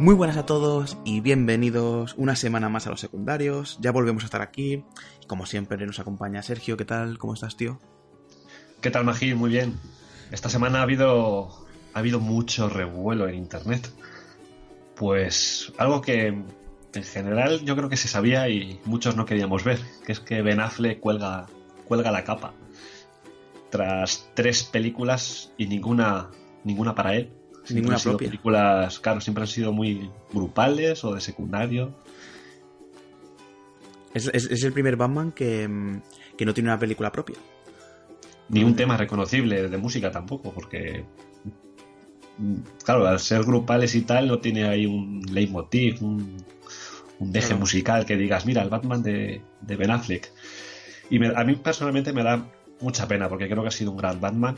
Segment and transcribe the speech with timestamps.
[0.00, 3.76] Muy buenas a todos y bienvenidos una semana más a los secundarios.
[3.82, 4.82] Ya volvemos a estar aquí.
[5.26, 6.78] Como siempre nos acompaña Sergio.
[6.78, 7.18] ¿Qué tal?
[7.18, 7.78] ¿Cómo estás, tío?
[8.80, 9.36] ¿Qué tal, Magín?
[9.36, 9.78] Muy bien.
[10.30, 13.92] Esta semana ha habido, ha habido mucho revuelo en Internet.
[14.96, 19.80] Pues algo que en general yo creo que se sabía y muchos no queríamos ver,
[20.06, 21.46] que es que Ben Affleck cuelga,
[21.84, 22.54] cuelga la capa.
[23.68, 26.30] Tras tres películas y ninguna,
[26.64, 27.34] ninguna para él.
[27.70, 28.28] Siempre Ninguna han sido propia.
[28.28, 31.94] películas, claro, siempre han sido muy grupales o de secundario.
[34.14, 36.00] Es, es- es el primer Batman que, mm,
[36.36, 37.36] que no tiene una película propia.
[38.48, 41.04] Ni un tema reconocible de música tampoco, porque.
[42.38, 46.44] mm, Claro, al ser grupales y tal, no tiene ahí un leitmotiv, un,
[47.20, 47.60] un deje Claro.
[47.60, 50.32] musical que digas, mira, el Batman de, de Ben Affleck.
[51.10, 52.44] Y me- a mí personalmente me da
[52.80, 54.56] mucha pena, porque creo que ha sido un gran Batman.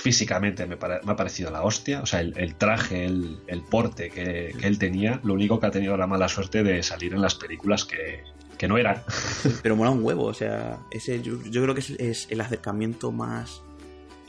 [0.00, 4.54] Físicamente me, pare- me ha parecido la hostia, o sea, el, traje, el, porte que,
[4.62, 7.84] él tenía, lo único que ha tenido la mala suerte de salir en las películas
[7.84, 8.22] que,
[8.68, 9.02] no eran.
[9.62, 10.24] Pero mola un huevo.
[10.26, 13.62] O sea, ese yo, creo que es, el acercamiento más...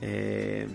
[0.02, 0.68] eh,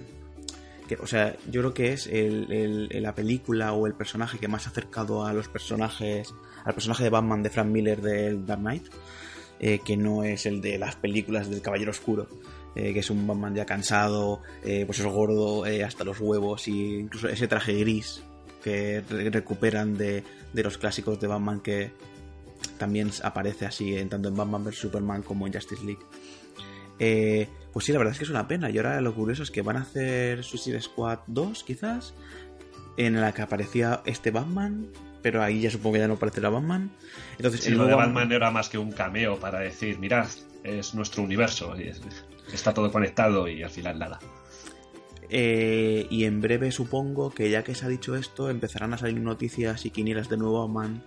[0.88, 4.66] que- o sea, yo creo que es el- la película o el personaje que más
[4.66, 6.32] ha acercado a los personajes,
[6.64, 8.84] al personaje de Batman de Frank Miller del Dark Knight,
[9.58, 12.28] eh, que no es el de las películas del Caballero Oscuro,
[12.74, 16.66] eh, que es un Batman ya cansado, eh, pues es gordo eh, hasta los huevos
[16.68, 18.22] y incluso ese traje gris
[18.62, 20.22] que re- recuperan de,
[20.52, 21.92] de los clásicos de Batman que
[22.78, 26.02] también aparece así en tanto en Batman vs Superman como en Justice League.
[27.72, 28.70] Pues sí, la verdad es que es una pena.
[28.70, 32.14] Y ahora lo curioso es que van a hacer Suicide Squad 2, quizás,
[32.96, 34.86] en la que aparecía este Batman,
[35.20, 36.92] pero ahí ya supongo que ya no aparecerá Batman.
[37.36, 40.28] Entonces, Sí, el lo de nuevo Batman era más que un cameo para decir, mirad,
[40.62, 41.74] es nuestro universo,
[42.56, 44.18] está todo conectado y al final nada.
[45.30, 49.20] Eh, y en breve supongo que ya que se ha dicho esto, empezarán a salir
[49.20, 51.02] noticias y quinielas de nuevo Batman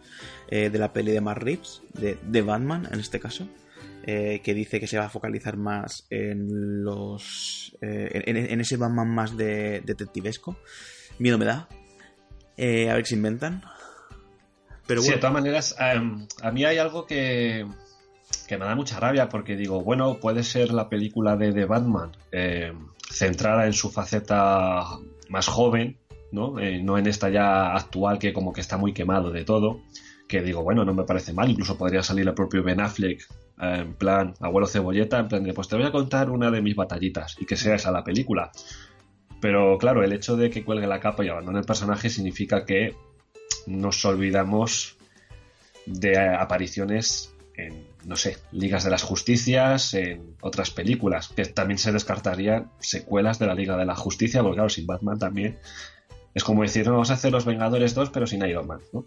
[0.50, 3.48] eh, de la peli de Matt Reeves, de, de Batman en este caso,
[4.04, 7.78] eh, que dice que se va a focalizar más en los.
[7.82, 10.58] en, en ese Batman más de detectivesco.
[11.20, 11.68] Miedo me da.
[12.58, 13.64] A ver se inventan.
[14.88, 17.68] Pero sí, de bueno, todas maneras, em, a mí hay algo que,
[18.48, 22.12] que me da mucha rabia porque digo, bueno, puede ser la película de, de Batman
[22.32, 24.84] em, centrada en su faceta
[25.30, 25.98] más joven,
[26.32, 26.60] ¿no?
[26.60, 29.82] Eh, no en esta ya actual que como que está muy quemado de todo,
[30.28, 33.22] que digo, bueno, no me parece mal, incluso podría salir el propio Ben Affleck
[33.62, 36.62] eh, en plan abuelo cebolleta, en plan de, pues te voy a contar una de
[36.62, 38.52] mis batallitas y que sea esa la película.
[39.42, 42.96] Pero claro, el hecho de que cuelgue la capa y abandone el personaje significa que
[43.68, 44.98] nos olvidamos
[45.86, 51.78] de eh, apariciones en, no sé, Ligas de las Justicias, en otras películas, que también
[51.78, 55.58] se descartarían secuelas de la Liga de la Justicia, porque claro, sin Batman también
[56.34, 59.04] es como decir, no, vamos a hacer los Vengadores 2, pero sin Iron Man, ¿no?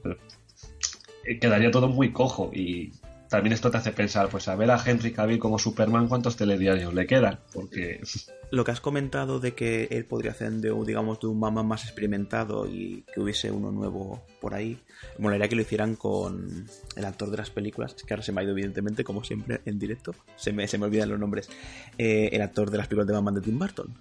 [1.25, 2.93] Eh, quedaría todo muy cojo y
[3.31, 6.93] también esto te hace pensar, pues a ver a Henry Cavill como Superman, ¿cuántos telediarios
[6.93, 7.39] le quedan?
[7.55, 8.01] Porque
[8.51, 11.67] lo que has comentado de que él podría hacer de, un- digamos, de un Batman
[11.67, 14.79] más experimentado y que hubiese uno nuevo por ahí,
[15.17, 18.33] me molaría que lo hicieran con el actor de las películas, es que ahora se
[18.33, 21.49] me ha ido evidentemente, como siempre, en directo, se me, se me olvidan los nombres,
[21.97, 23.95] Eh, el actor de las películas de Batman de Tim Burton,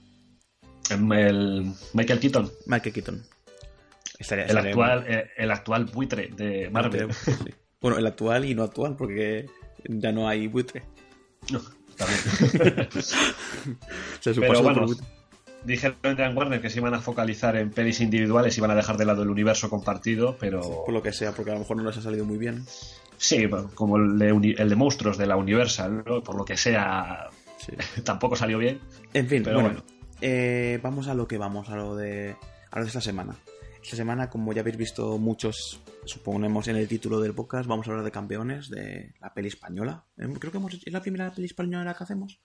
[0.89, 3.23] em, el Michael Keaton, Michael Keaton.
[4.17, 7.13] Estaría- el actual, eh, el actual buitre de Marvel.
[7.13, 7.53] Sí.
[7.81, 9.47] Bueno, el actual y no actual, porque
[9.87, 10.83] ya no hay buitre.
[11.51, 11.61] No,
[11.97, 12.19] también.
[14.19, 14.85] Se Pero bueno,
[15.63, 18.97] dijeron en Warner que se iban a focalizar en pelis individuales y iban a dejar
[18.97, 21.83] de lado el universo compartido, pero por lo que sea, porque a lo mejor no
[21.83, 22.63] les ha salido muy bien.
[23.17, 26.21] sí, bueno, como el de, el de monstruos de la Universal, ¿no?
[26.23, 27.73] por lo que sea, Sí.
[28.05, 28.79] tampoco salió bien.
[29.13, 29.83] En fin, Pero bueno, bueno.
[30.21, 32.35] eh, vamos a lo que vamos, a lo de
[32.71, 33.35] a lo de esta semana.
[33.81, 37.91] Esta semana, como ya habéis visto muchos, suponemos en el título del podcast, vamos a
[37.91, 40.03] hablar de campeones, de la peli española.
[40.17, 42.39] Eh, Creo que hemos, es la primera peli española que hacemos.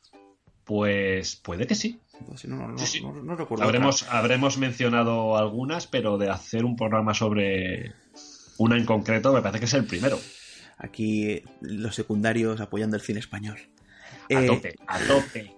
[0.64, 2.00] Pues puede que sí.
[2.26, 3.02] Pues no, no, no, Sí, sí.
[3.02, 3.64] no- no recuerdo.
[3.64, 7.92] Habremos, habremos mencionado algunas, pero de hacer un programa sobre
[8.56, 10.18] una en concreto, me parece que es el primero.
[10.78, 13.58] Aquí eh, los secundarios apoyando el cine español.
[14.30, 15.54] A Eh, tope, a tope.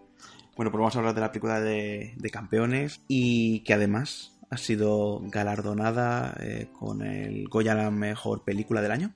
[0.56, 4.56] Bueno, pues vamos a hablar de la película de, de campeones y que además ha
[4.56, 9.12] sido galardonada eh, con el Goya la mejor película del año.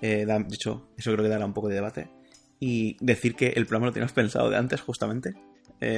[0.00, 2.08] Eh, da- de hecho, eso creo que dará un poco de debate.
[2.60, 5.34] Y decir que el programa lo tenías pensado de antes, justamente.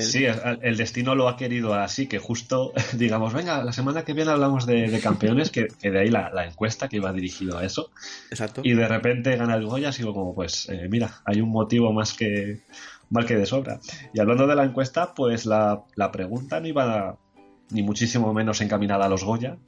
[0.01, 4.13] Sí, el el destino lo ha querido así, que justo digamos, venga, la semana que
[4.13, 7.57] viene hablamos de, de campeones, que, que de ahí la, la encuesta que iba dirigido
[7.57, 7.91] a eso,
[8.31, 8.61] Exacto.
[8.63, 12.13] y de repente gana el Goya, sigo como, pues, eh, mira, hay un motivo más
[12.13, 12.61] que,
[13.09, 13.81] mal que de sobra.
[14.13, 17.17] Y hablando de la encuesta, pues la, la pregunta no iba
[17.71, 19.59] ni muchísimo menos encaminada a los Goya,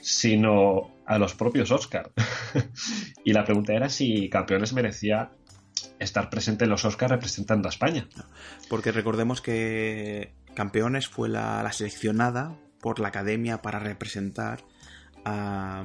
[0.00, 2.10] sino a los propios Oscar.
[3.24, 5.32] y la pregunta era si Campeones merecía
[5.98, 8.08] estar presente en los Oscars representando a España.
[8.68, 14.64] Porque recordemos que Campeones fue la, seleccionada por la academia para representar
[15.24, 15.84] a,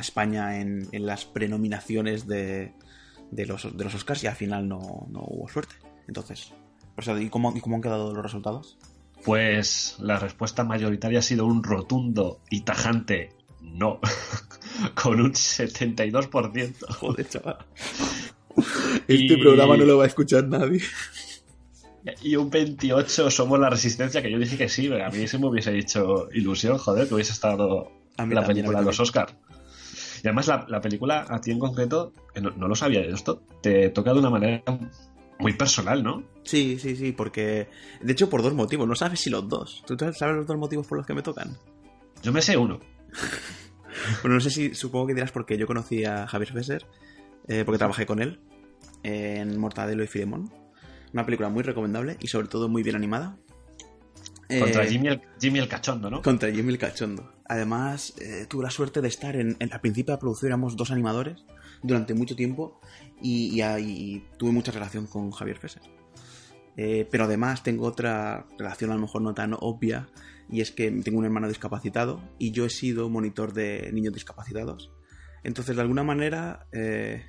[0.00, 2.72] España en, las prenominaciones de,
[3.32, 5.74] los, de Oscars y al final no, no hubo suerte.
[6.06, 6.52] Entonces,
[6.96, 8.78] o sea, ¿y cómo, ¿y cómo han quedado los resultados?
[9.24, 13.30] Pues la respuesta mayoritaria ha sido un rotundo y tajante
[13.74, 14.00] no,
[14.94, 16.86] con un 72%.
[16.94, 17.58] Joder, chaval.
[19.08, 20.80] Este programa no lo va a escuchar nadie.
[22.22, 25.38] Y un 28 somos la resistencia, que yo dije que sí, pero a mí se
[25.38, 29.00] me hubiese hecho ilusión, joder, que hubiese estado A mí la también, película de los
[29.00, 29.34] Oscars.
[30.22, 33.40] Y además la, la película, a ti en concreto, no, no lo sabía yo esto,
[33.62, 34.62] te toca de una manera
[35.38, 36.22] muy personal, ¿no?
[36.44, 37.68] Sí, sí, sí, porque...
[38.00, 38.86] De hecho, por dos motivos.
[38.88, 39.82] No sabes si los dos.
[39.86, 41.56] ¿Tú sabes los dos motivos por los que me tocan?
[42.22, 42.80] Yo me sé uno.
[44.22, 44.74] Bueno, no sé si...
[44.74, 46.86] Supongo que dirás porque yo conocí a Javier Fesser,
[47.46, 48.40] eh, porque trabajé con él
[49.04, 50.52] en Mortadelo y Filemón.
[51.12, 53.36] Una película muy recomendable y sobre todo muy bien animada.
[54.58, 56.22] Contra Eh, Jimmy, el, Jimmy el cachondo, ¿no?
[56.22, 57.32] Contra Jimmy el Cachondo.
[57.48, 60.76] Además, eh, tuve la suerte de estar en, en- Al principio de la producción éramos
[60.76, 61.44] dos animadores
[61.84, 62.80] durante mucho tiempo
[63.20, 65.82] y, y tuve mucha relación con Javier Fesser.
[66.76, 70.08] Eh, pero además tengo otra relación a lo mejor no tan obvia
[70.50, 74.90] y es que tengo un hermano discapacitado y yo he sido monitor de niños discapacitados.
[75.44, 77.22] Entonces, de alguna manera, eh,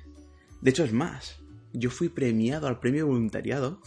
[0.62, 1.38] de hecho es más,
[1.72, 3.82] yo fui premiado al premio voluntariado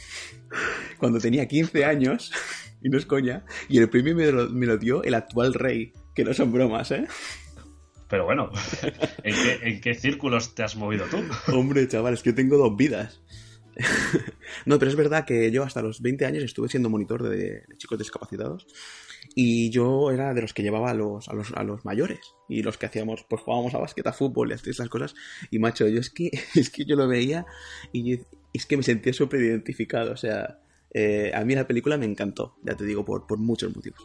[0.99, 2.31] cuando tenía 15 años,
[2.81, 5.93] y no es coña, y el premio me lo, me lo dio el actual rey,
[6.13, 7.07] que no son bromas, ¿eh?
[8.09, 8.51] Pero bueno,
[9.23, 11.23] ¿en qué, en qué círculos te has movido tú?
[11.55, 13.21] Hombre, chaval, es que tengo dos vidas.
[14.65, 17.77] no, pero es verdad que yo hasta los 20 años estuve siendo monitor de, de
[17.77, 18.67] chicos discapacitados
[19.35, 22.61] y yo era de los que llevaba a los, a los, a los mayores y
[22.63, 25.13] los que hacíamos, pues jugábamos a básquet, a fútbol y esas cosas.
[25.51, 27.45] Y macho, yo es que, es que yo lo veía
[27.93, 30.11] y yo- es que me sentía súper identificado.
[30.11, 30.59] O sea,
[30.93, 33.99] eh, a mí la película me encantó, ya te digo, por, por muchos motivos.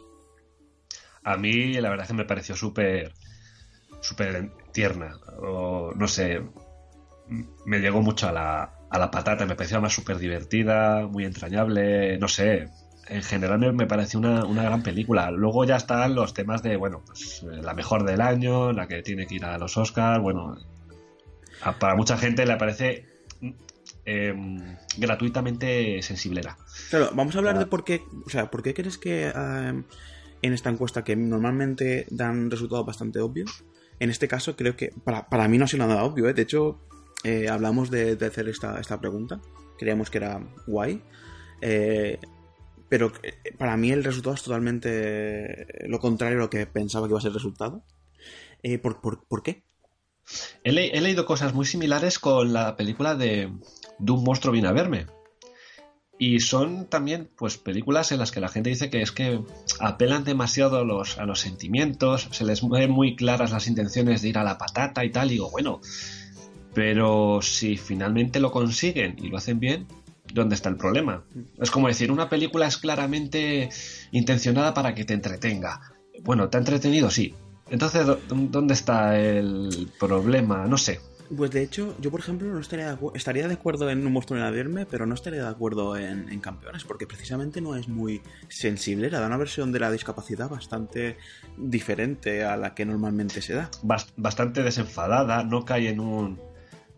[1.23, 3.11] A mí la verdad es que me pareció súper
[4.07, 5.17] súper tierna.
[5.39, 6.41] O no sé,
[7.65, 12.17] me llegó mucho a la, a la patata, me pareció más súper divertida, muy entrañable,
[12.19, 12.69] no sé.
[13.07, 15.29] En general me, me pareció una, una gran película.
[15.31, 19.01] Luego ya están los temas de, bueno, pues eh, la mejor del año, la que
[19.03, 20.57] tiene que ir a los Oscars, bueno,
[21.61, 23.05] a- para mucha gente le parece
[23.41, 23.51] mm,
[24.05, 26.57] em, gratuitamente sensiblera.
[26.89, 27.59] Claro, vamos a hablar Ah.
[27.59, 29.83] de por qué, o sea, por qué crees que eh,
[30.41, 33.63] en esta encuesta que normalmente dan resultados bastante obvios,
[33.99, 36.33] en este caso creo que para, para mí no ha sido nada obvio, ¿eh?
[36.33, 36.79] de hecho
[37.23, 39.41] eh, hablamos de, hacer esta, esta pregunta,
[39.79, 41.01] creíamos que era guay,
[41.61, 42.19] eh,
[42.87, 47.11] pero eh, para mí el resultado es totalmente lo contrario a lo que pensaba que
[47.11, 47.83] iba a ser el resultado.
[48.81, 49.63] ¿por, qué?
[50.63, 53.51] He, he leído cosas muy similares con la película de,
[53.99, 55.07] de un monstruo viene a verme.
[56.17, 59.41] Y son también pues películas en las que la gente dice que es que
[59.81, 64.29] apelan demasiado a los, a los sentimientos, se les ven muy claras las intenciones de
[64.29, 65.81] ir a la patata y tal, y digo, bueno,
[66.73, 69.87] pero si finalmente lo consiguen y lo hacen bien,
[70.33, 71.23] ¿dónde está el problema?
[71.59, 73.69] Es como decir, una película es claramente
[74.11, 75.79] intencionada para que te entretenga.
[76.23, 77.09] Bueno, ¿te ha entretenido?
[77.09, 77.33] Sí.
[77.69, 80.65] Entonces, ¿dó- ¿dónde está el problema?
[80.67, 80.99] No sé.
[81.35, 84.39] Pues de hecho, yo por ejemplo no estaría de, estaría de acuerdo en un monstruo
[84.39, 88.21] en verme, pero no estaría de acuerdo en, en campeones, porque precisamente no es muy
[88.47, 91.17] sensible, da una versión de la discapacidad bastante
[91.57, 93.71] diferente a la que normalmente se da.
[93.81, 96.39] Bas- bastante desenfadada, no cae en un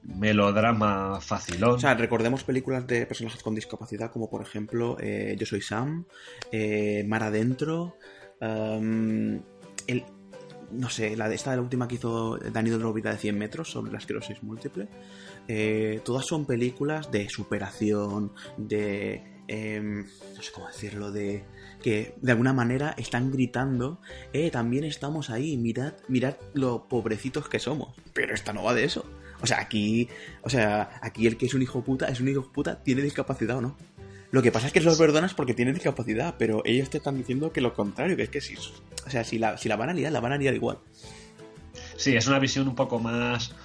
[0.04, 1.76] melodrama facilón.
[1.76, 6.06] O sea, recordemos películas de personajes con discapacidad, como por ejemplo eh, Yo soy Sam,
[6.52, 7.96] eh, Mar Adentro,
[8.42, 9.40] um,
[9.88, 10.04] el,
[10.72, 13.92] no sé, la de esta la última que hizo Danilo Rovira de 100 metros sobre
[13.92, 14.88] la esclerosis múltiple.
[15.48, 19.24] Eh, todas son películas de superación, de...
[19.48, 20.06] em,
[20.36, 21.44] no sé cómo decirlo, de
[21.82, 24.00] que de alguna manera están gritando,
[24.34, 27.96] eh, también estamos ahí, mirad, mirad lo pobrecitos que somos.
[28.14, 29.06] Pero esta no va de eso.
[29.42, 30.10] O sea, aquí,
[30.42, 33.58] o sea, aquí el que es un hijo puta es un hijo puta, tiene discapacidad
[33.58, 33.78] o no.
[34.32, 37.52] Lo que pasa es que los perdonas porque tienen discapacidad, pero ellos te están diciendo
[37.54, 39.94] que lo contrario, que es que si, o sea, si la, si la van a
[39.94, 40.80] liar, la van a liar igual.
[41.96, 43.56] Sí, es una visión un poco más,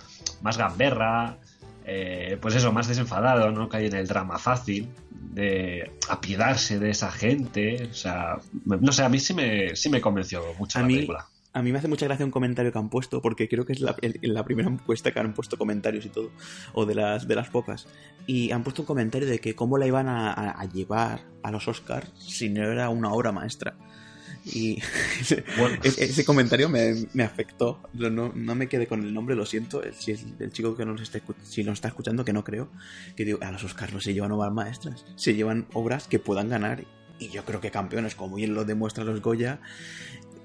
[0.40, 1.38] más gamberra,
[1.84, 7.10] eh, pues eso, más desenfadado, no cae en el drama fácil, de apiadarse de esa
[7.10, 7.88] gente.
[7.90, 10.94] O sea, no sé, a mí sí me, sí me convenció mucho A la mí-
[10.94, 11.26] película.
[11.54, 13.80] A mí me hace mucha gracia un comentario que han puesto, porque creo que es
[13.80, 16.30] la, el- la primera encuesta que han puesto comentarios y todo,
[16.72, 17.86] o de las, de las pocas.
[18.26, 21.50] Y han puesto un comentario de que cómo la iban a, a- a llevar a
[21.50, 23.76] los Oscars si no era una obra maestra.
[24.44, 24.78] Y
[25.20, 25.76] ese, Bueno.
[25.84, 27.80] ese comentario me, me afectó.
[27.92, 29.82] No, no, me quedé con el nombre, lo siento.
[29.96, 32.70] Si es el chico que nos está, si nos está escuchando, que no creo,
[33.14, 36.48] que digo, a los Oscars no se llevan obras maestras, se llevan obras que puedan
[36.48, 36.84] ganar.
[37.18, 39.60] Y yo creo que campeones, como bien lo demuestran los Goya,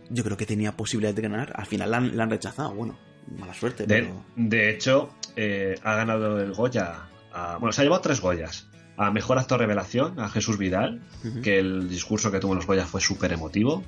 [0.09, 1.53] yo creo que tenía posibilidad de ganar.
[1.55, 2.73] Al final la han, la han rechazado.
[2.73, 2.97] Bueno,
[3.37, 4.23] mala suerte, De, pero.
[4.35, 7.07] de hecho, eh, ha ganado el Goya.
[7.33, 8.67] a- bueno, se ha llevado tres Goyas.
[8.97, 11.01] A Mejor Actor Revelación, a Jesús Vidal,
[11.43, 13.83] que el discurso que tuvo en los Goya fue súper emotivo.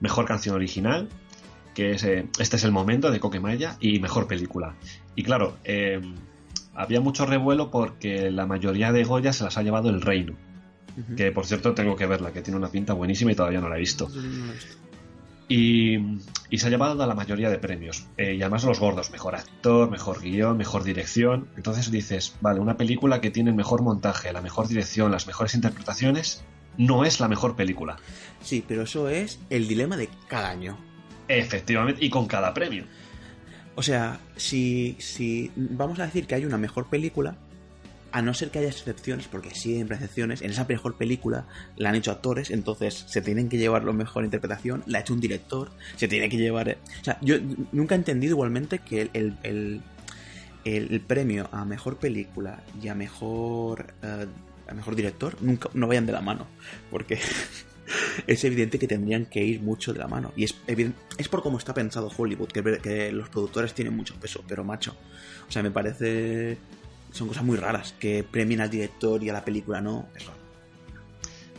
[0.00, 1.10] Mejor Canción Original,
[1.74, 3.76] que es, eh, este es el momento de Coquemaya.
[3.80, 4.74] Y Mejor Película.
[5.14, 6.00] Y claro, eh,
[6.74, 10.34] había mucho revuelo porque la mayoría de Goya se las ha llevado el Reino.
[11.14, 13.76] Que por cierto tengo que verla, que tiene una pinta buenísima y todavía no la
[13.76, 14.08] he visto.
[14.08, 14.76] No lo he visto.
[15.48, 15.96] Y,
[16.50, 18.06] y se ha llevado a la mayoría de premios.
[18.16, 21.48] Eh, y además los gordos, mejor actor, mejor guion, mejor dirección.
[21.56, 25.54] Entonces dices, vale, una película que tiene el mejor montaje, la mejor dirección, las mejores
[25.54, 26.44] interpretaciones,
[26.76, 27.96] no es la mejor película.
[28.40, 30.78] Sí, pero eso es el dilema de cada año.
[31.28, 32.84] Efectivamente, y con cada premio.
[33.74, 37.36] O sea, si, si vamos a decir que hay una mejor película,
[38.16, 41.46] a no ser que haya excepciones, porque siempre hay excepciones, en esa mejor película
[41.76, 45.12] la han hecho actores, entonces se tienen que llevar la mejor interpretación, la ha hecho
[45.14, 46.68] un director, se tiene que llevar...
[46.68, 47.36] eh, O sea, yo
[47.72, 49.82] nunca he entendido igualmente que el, el,
[50.64, 54.26] el- premio a mejor película y a mejor, eh,
[54.68, 56.46] a mejor director nunca no vayan de la mano,
[56.90, 57.18] porque
[58.26, 60.32] es evidente que tendrían que ir mucho de la mano.
[60.36, 64.14] Y es, eviden- es por cómo está pensado Hollywood, que, que los productores tienen mucho
[64.16, 64.96] peso, pero macho.
[65.48, 66.56] O sea, me parece.
[67.16, 70.06] Son cosas muy raras, que premien al director y a la película no.
[70.14, 70.38] Es raro.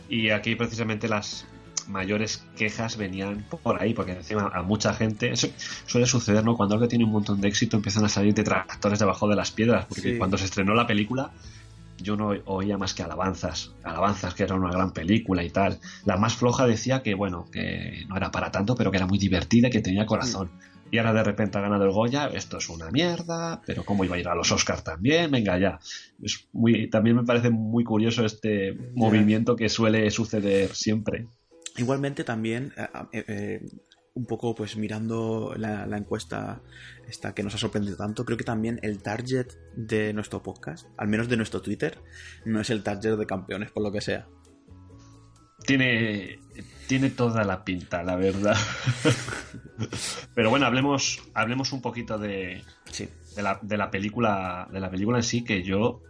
[0.08, 1.46] Y aquí precisamente las
[1.88, 5.48] mayores quejas venían por ahí, porque encima a mucha gente, eso
[5.86, 6.56] suele suceder, ¿no?
[6.56, 9.86] Cuando algo tiene un montón de éxito empiezan a salir detractores debajo de las piedras,
[9.86, 10.18] porque Sí.
[10.18, 11.32] cuando se estrenó la película
[12.00, 15.80] yo no oía más que alabanzas, alabanzas que era una gran película y tal.
[16.04, 19.18] La más floja decía que, bueno, que no era para tanto, pero que era muy
[19.18, 20.50] divertida y que tenía corazón.
[20.90, 24.16] Y ahora de repente ha ganado el Goya, esto es una mierda, pero cómo iba
[24.16, 25.78] a ir a los Oscars también, venga ya.
[26.22, 31.26] Es muy, también me parece muy curioso este movimiento que suele suceder siempre.
[31.76, 33.66] Igualmente también, eh, eh, eh,
[34.14, 36.60] un poco pues mirando la, la encuesta
[37.06, 41.08] esta que nos ha sorprendido tanto, creo que también el target de nuestro podcast, al
[41.08, 41.98] menos de nuestro Twitter,
[42.44, 44.26] no es el target de campeones, por lo que sea.
[45.66, 46.38] Tiene,
[46.86, 48.56] tiene toda la pinta, la verdad.
[50.34, 53.08] Pero bueno, hablemos, hablemos un poquito de, Sí.
[53.36, 56.02] de la, de la película de la película en sí que yo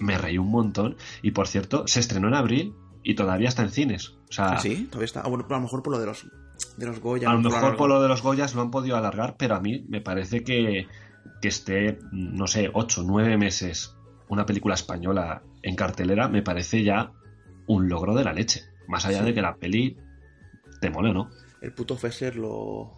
[0.00, 3.70] me reí un montón y por cierto se estrenó en abril y todavía está en
[3.70, 4.86] cines o sea ¿Ah, sí?
[4.90, 5.20] Todavía está.
[5.20, 6.26] Ah, bueno, a lo mejor por lo de los,
[6.76, 7.30] de los Goya.
[7.30, 9.84] a lo mejor por lo de los Goyas lo han podido alargar pero a mí
[9.88, 10.88] me parece que,
[11.40, 13.94] que esté no sé 8 9 meses
[14.28, 17.12] una película española en cartelera me parece ya
[17.66, 19.24] un logro de la leche más allá Sí.
[19.26, 19.96] de que la peli
[20.80, 22.92] te mole no el puto Fesser lo,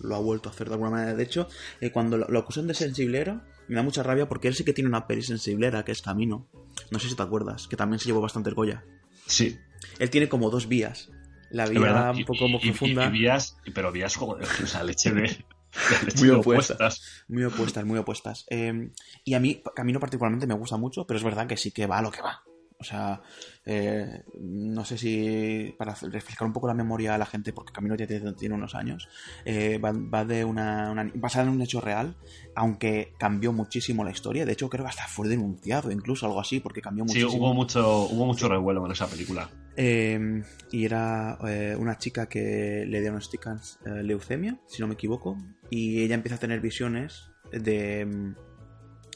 [0.00, 1.14] lo ha vuelto a hacer de alguna manera.
[1.14, 1.48] De hecho,
[1.80, 4.72] eh, cuando lo, lo acusan de sensiblero, me da mucha rabia porque él sí que
[4.72, 6.46] tiene una peli sensiblera, que es Camino.
[6.92, 8.84] No sé si te acuerdas, que también se llevó bastante el Goya.
[9.26, 9.58] sí
[9.98, 11.10] Él tiene como dos vías.
[11.50, 12.14] La vía verdad.
[12.14, 15.44] un poco y, y- profunda, y vías- pero vías joder, o sea leche de,
[16.18, 17.24] Muy opuestas.
[17.28, 18.46] muy opuestas, muy opuestas.
[18.50, 18.90] Eh,
[19.24, 21.98] y a mí, Camino particularmente me gusta mucho, pero es verdad que sí que va
[21.98, 22.42] a lo que va.
[22.82, 23.22] O sea,
[23.64, 27.94] eh, no sé si para refrescar un poco la memoria a la gente, porque Camino
[27.94, 29.08] ya tiene, unos años,
[29.44, 32.16] eh, va, va de una, una- basada en un hecho real,
[32.56, 34.44] aunque cambió muchísimo la historia.
[34.44, 37.44] De hecho, creo que hasta fue denunciado, incluso algo así, porque cambió Sí, muchísimo.
[37.46, 39.48] hubo mucho, hubo mucho revuelo con esa película.
[39.76, 43.60] Eh, y era eh, una chica que le diagnostican
[44.02, 45.38] leucemia, si no me equivoco,
[45.70, 48.34] y ella empieza a tener visiones de,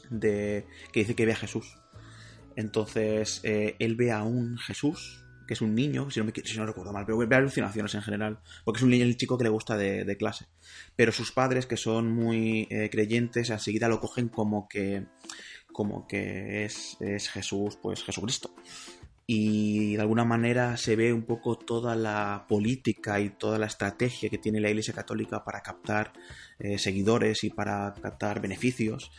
[0.09, 1.77] de que dice que ve a Jesús.
[2.57, 6.57] Entonces eh, él ve a un Jesús, que es un niño, si no, me, si
[6.57, 9.45] no recuerdo mal, pero ve alucinaciones en general, porque es un niño, el chico que
[9.45, 10.47] le gusta de, de clase.
[10.95, 15.05] Pero sus padres, que son muy eh, creyentes, enseguida lo cogen como que
[15.71, 18.51] como que es, es Jesús, pues Jesucristo
[19.29, 24.29] y de alguna manera se ve un poco toda la política y toda la estrategia
[24.29, 26.13] que tiene la Iglesia Católica para captar
[26.59, 29.11] eh, seguidores y para captar beneficios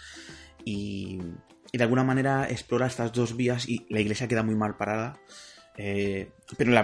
[0.65, 1.21] y,
[1.73, 5.19] y de alguna manera explora estas dos vías y la Iglesia queda muy mal parada
[5.81, 6.75] Eh, pero en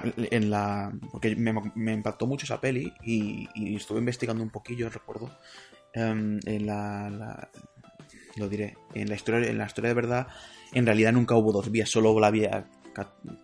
[0.51, 5.37] la, en porque me, impactó mucho esa peli y, estuve investigando un poquillo, recuerdo,
[5.93, 7.49] em, en la, la-
[8.37, 10.29] lo diré, en la historia, en la historia de verdad,
[10.73, 12.67] en realidad nunca hubo dos vías, solo la vía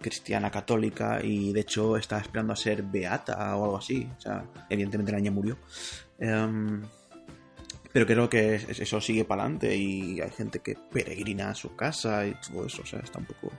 [0.00, 4.44] cristiana católica y de hecho estaba esperando a ser beata o algo así, o sea,
[4.68, 5.58] evidentemente la niña murió.
[6.20, 6.82] Em,
[7.92, 11.54] pero creo que es- es- eso sigue para adelante y hay gente que peregrina a
[11.54, 13.52] su casa y todo eso, o sea, está un poco...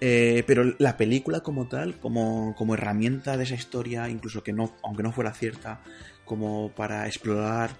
[0.00, 4.74] Eh, pero la película como tal, como, como herramienta de esa historia, incluso que no,
[4.82, 5.80] aunque no fuera cierta,
[6.24, 7.70] como para explorar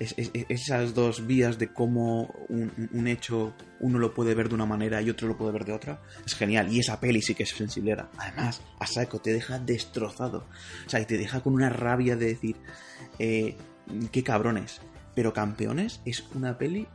[0.00, 4.48] es- es- es- esas dos vías de cómo un- un hecho uno lo puede ver
[4.48, 6.72] de una manera y otro lo puede ver de otra, es genial.
[6.72, 8.10] Y esa peli sí que es sensiblera.
[8.18, 10.48] Además, a saco te deja destrozado.
[10.86, 12.56] O sea, y te deja con una rabia de decir,
[13.20, 13.56] eh,
[14.10, 14.80] qué cabrones.
[15.14, 16.86] Pero Campeones es una peli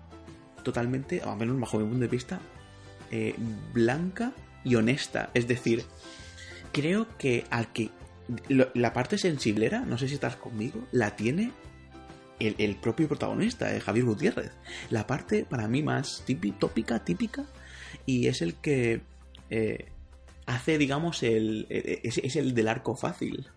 [0.64, 2.40] totalmente, al menos bajo mi punto de vista,
[3.12, 3.36] eh,
[3.74, 4.34] blanca
[4.64, 5.30] y honesta.
[5.34, 5.84] Es decir,
[6.72, 7.90] creo que al que
[8.48, 11.52] la parte sensiblera, no sé si estás conmigo, la tiene
[12.40, 14.52] el, propio protagonista, eh, Javier Gutiérrez.
[14.90, 17.46] La parte para mí más típi- tópica, típica,
[18.06, 19.02] y es el que
[19.50, 19.86] eh,
[20.46, 23.48] hace, digamos, el, eh, es, es el del arco fácil.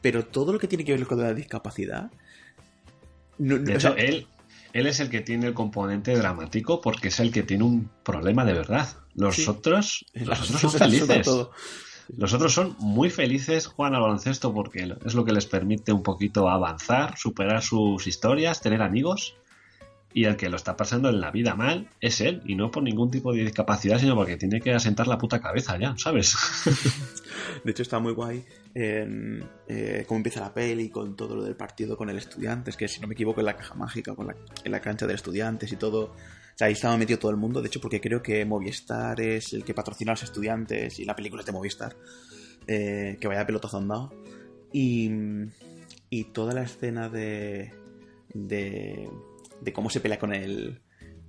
[0.00, 2.10] Pero todo lo que tiene que ver con la discapacidad...
[3.40, 4.26] no- no- De o hecho, sea, él,
[4.72, 8.44] él es el que tiene el componente dramático porque es el que tiene un problema
[8.44, 8.88] de verdad.
[9.14, 9.44] Los Sí.
[9.48, 11.28] otros, los otros son felices.
[12.16, 16.02] Los otros son muy felices, juegan al baloncesto porque es lo que les permite un
[16.02, 19.34] poquito avanzar, superar sus historias, tener amigos.
[20.12, 22.82] Y el que lo está pasando en la vida mal es él, y no por
[22.82, 26.34] ningún tipo de discapacidad, sino porque tiene que asentar la puta cabeza ya, ¿sabes?
[27.64, 28.44] De hecho, está muy guay
[28.74, 32.88] en, eh, cómo empieza la peli con todo lo del partido con el Estudiantes, que
[32.88, 35.72] si no me equivoco en la caja mágica, con la, en la cancha de Estudiantes
[35.72, 36.14] y todo.
[36.60, 37.62] Ahí estaba metido todo el mundo.
[37.62, 41.16] De hecho, porque creo que Movistar es el que patrocina a los estudiantes y la
[41.16, 41.96] película es de Movistar.
[42.66, 44.12] Eh, que vaya pelotazo andado.
[44.72, 45.10] Y,
[46.10, 47.72] y toda la escena de,
[48.34, 49.08] de,
[49.60, 50.80] de cómo se pelea con el,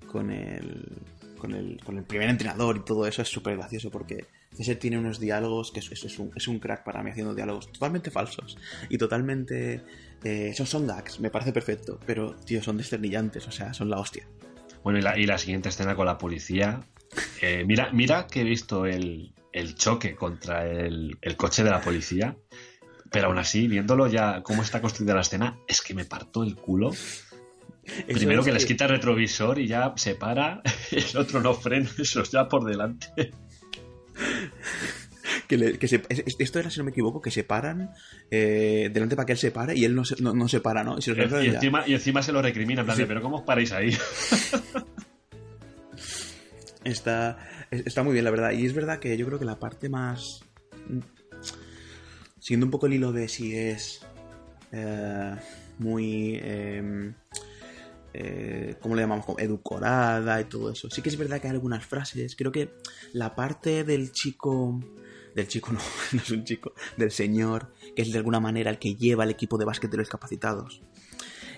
[0.08, 1.02] con el,
[1.38, 4.98] con el, con el primer entrenador y todo eso es súper gracioso porque César tiene
[5.00, 8.58] unos diálogos que es, es- un, es un crack para mí haciendo diálogos totalmente falsos
[8.90, 9.82] y totalmente...
[10.24, 13.98] eh, son, son gags, me parece perfecto, pero tío, son desternillantes, o sea, son la
[14.00, 14.28] hostia.
[14.84, 16.82] Bueno, y la, y la siguiente escena con la policía.
[17.42, 21.82] eh, mira, mira que he visto el, el choque contra el, el coche de la
[21.82, 22.36] policía.
[23.12, 26.56] Pero aún así, viéndolo ya cómo está construida la escena, es que me parto el
[26.56, 26.92] culo.
[26.92, 30.62] Eso Primero es que les quita el retrovisor y ya se para,
[30.92, 33.32] el otro no frena, eso ya por delante.
[35.48, 37.92] que le- que se- es- es- esto era, si no me equivoco, que se paran
[38.30, 40.84] eh, delante para que él se pare y él no se, no, no se para,
[40.84, 40.98] ¿no?
[40.98, 41.24] Y se ya.
[41.24, 43.08] encima, y encima se lo recrimina, en plan de, Sí.
[43.08, 43.96] pero ¿cómo os paráis ahí?
[46.84, 47.38] Está,
[47.70, 48.52] es- está muy bien, la verdad.
[48.52, 50.42] Y es verdad que yo creo que la parte más.
[52.40, 54.02] Siguiendo un poco el hilo de si es.
[54.72, 55.36] eh,
[55.78, 56.40] muy.
[56.42, 57.14] eh,
[58.14, 59.26] eh, ¿Cómo le llamamos?
[59.26, 60.90] Como Edulcorada y todo eso.
[60.90, 62.36] Sí que es verdad que hay algunas frases.
[62.36, 62.74] Creo que
[63.14, 64.80] la parte del chico.
[65.36, 65.80] Del chico, no,
[66.14, 66.74] no es un chico.
[66.98, 69.98] Del señor, que es de alguna manera el que lleva el equipo de básquet de
[69.98, 70.82] los discapacitados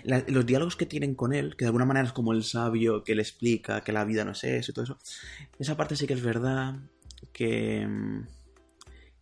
[0.03, 3.03] la- los diálogos que tienen con él, que de alguna manera es como el sabio
[3.05, 4.99] que le explica que la vida no es eso y todo eso,
[5.59, 6.75] esa parte sí que es verdad
[7.31, 8.27] que, mm,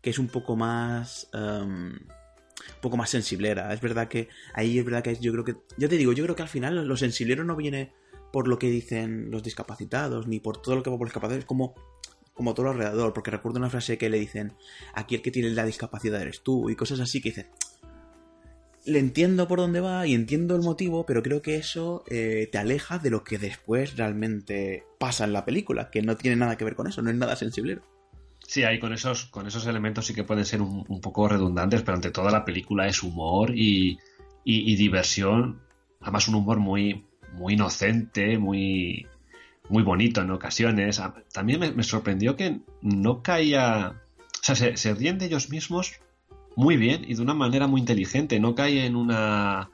[0.02, 1.30] que es un poco más...
[1.34, 2.00] em,
[2.82, 3.74] poco más sensiblera.
[3.74, 5.56] Es verdad que ahí es verdad que yo creo que...
[5.78, 7.94] Ya te digo, yo creo que al final lo sensiblero no viene
[8.32, 11.44] por lo que dicen los discapacitados, ni por todo lo que va por los discapacitados,
[11.44, 11.76] es como,
[12.34, 14.54] como todo alrededor, porque recuerdo una frase que le dicen,
[14.94, 17.48] aquí el que tiene la discapacidad eres tú, y cosas así que dicen,
[18.86, 22.58] le entiendo por dónde va y entiendo el motivo, pero creo que eso eh, te
[22.58, 26.66] aleja de lo que después realmente pasa en la película, que no tiene nada que
[26.66, 27.80] ver con eso, no es nada sensible.
[28.52, 31.96] Sí, ahí con esos, con esos elementos sí que pueden ser un, poco redundantes, pero
[31.96, 33.98] ante toda la película es humor y,
[34.44, 35.62] y- diversión.
[36.02, 39.08] Además, un humor muy, muy inocente, muy,
[39.70, 41.00] muy bonito en ocasiones.
[41.00, 44.02] Ah, También me, me sorprendió que no caía.
[44.18, 45.94] O sea, se, se ríen de ellos mismos
[46.58, 48.38] muy bien y de una manera muy inteligente.
[48.42, 49.70] No cae en una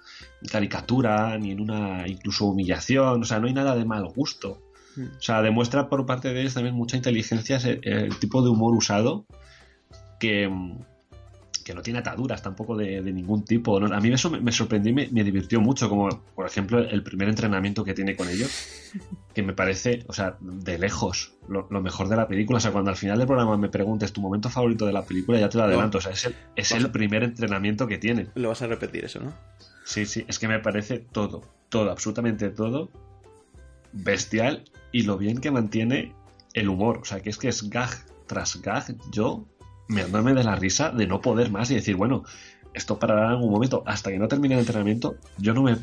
[0.52, 3.24] caricatura ni en una incluso humillación.
[3.24, 4.62] O sea, no hay nada de mal gusto.
[4.98, 9.26] O sea, demuestra por parte de ellos también mucha inteligencia el, tipo de humor usado
[10.20, 10.50] que,
[11.64, 13.80] que no tiene ataduras tampoco de, de ningún tipo.
[13.80, 13.94] ¿no?
[13.96, 17.04] A mí eso me, me sorprendió y me, me divirtió mucho, como por ejemplo el
[17.04, 18.92] primer entrenamiento que tiene con ellos,
[19.34, 22.58] que me parece, o sea, de lejos, lo, lo mejor de la película.
[22.58, 25.40] O sea, cuando al final del programa me preguntes tu momento favorito de la película,
[25.40, 26.00] ya te lo adelanto.
[26.00, 28.30] O sea, es el, es el primer entrenamiento que tienen.
[28.36, 29.34] Lo vas a repetir eso, ¿no?
[29.84, 32.90] Sí, sí, es que me parece todo, todo, absolutamente todo
[33.94, 36.13] bestial y lo bien que mantiene
[36.54, 37.00] el humor.
[37.00, 37.89] O sea, que es que es gag
[38.28, 38.95] tras gag.
[39.12, 39.45] Yo
[39.88, 42.23] meándome de la risa de no poder más y decir, bueno,
[42.73, 43.84] esto parará en algún momento.
[43.86, 45.78] Hasta que no termine el entrenamiento, yo no me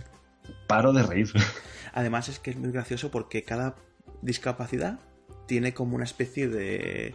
[0.67, 1.33] paro de reír.
[1.93, 3.77] Además es que es muy gracioso porque cada
[4.23, 4.99] discapacidad
[5.47, 7.15] tiene como una especie de...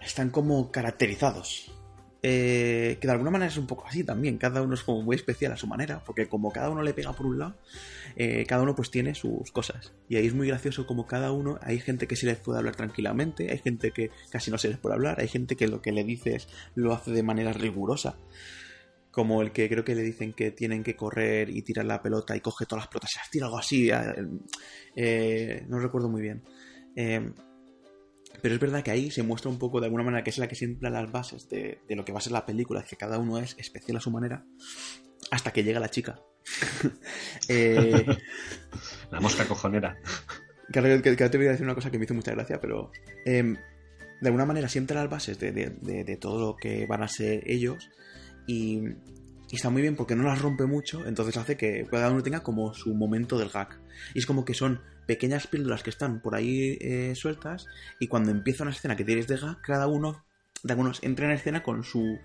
[0.00, 1.72] Están como caracterizados.
[2.20, 4.38] Eh, que de alguna manera es un poco así también.
[4.38, 6.02] Cada uno es como muy especial a su manera.
[6.04, 7.56] Porque como cada uno le pega por un lado,
[8.16, 9.92] eh, cada uno pues tiene sus cosas.
[10.08, 11.58] Y ahí es muy gracioso como cada uno...
[11.62, 13.50] Hay gente que se les puede hablar tranquilamente.
[13.50, 15.20] Hay gente que casi no se les puede hablar.
[15.20, 18.16] Hay gente que lo que le dices lo hace de manera rigurosa
[19.10, 22.36] como el que creo que le dicen que tienen que correr y tirar la pelota
[22.36, 24.28] y coge todas las pelotas, se las tira algo así, eh,
[24.94, 26.44] eh, no recuerdo muy bien.
[28.42, 30.48] Pero es verdad que ahí se muestra un poco de alguna manera que es la
[30.48, 33.18] que siembra las bases de, de lo que va a ser la película, que cada
[33.18, 34.44] uno es especial a su manera,
[35.30, 36.20] hasta que llega la chica.
[37.48, 38.04] Eh,
[39.10, 39.96] La mosca cojonera.
[40.70, 42.90] Claro, que, que te voy a decir una cosa que me hizo mucha gracia, pero
[43.24, 43.56] em,
[44.20, 47.88] de alguna manera siembra las bases de, de- todo lo que van a ser ellos
[48.46, 48.80] y,
[49.50, 52.42] y está muy bien porque no las rompe mucho, entonces hace que cada uno tenga
[52.42, 53.80] como su momento del gag.
[54.14, 57.66] Y es como que son pequeñas píldoras que están por ahí eh, sueltas
[57.98, 60.24] y cuando empieza una escena que tienes de gag, cada uno
[60.62, 62.18] de algunos entra en escena con su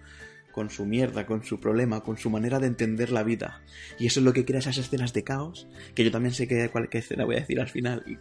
[0.51, 3.63] con su mierda, con su problema, con su manera de entender la vida.
[3.97, 6.69] Y eso es lo que crea esas escenas de caos, que yo también sé que
[6.91, 8.19] escena voy a decir al final, y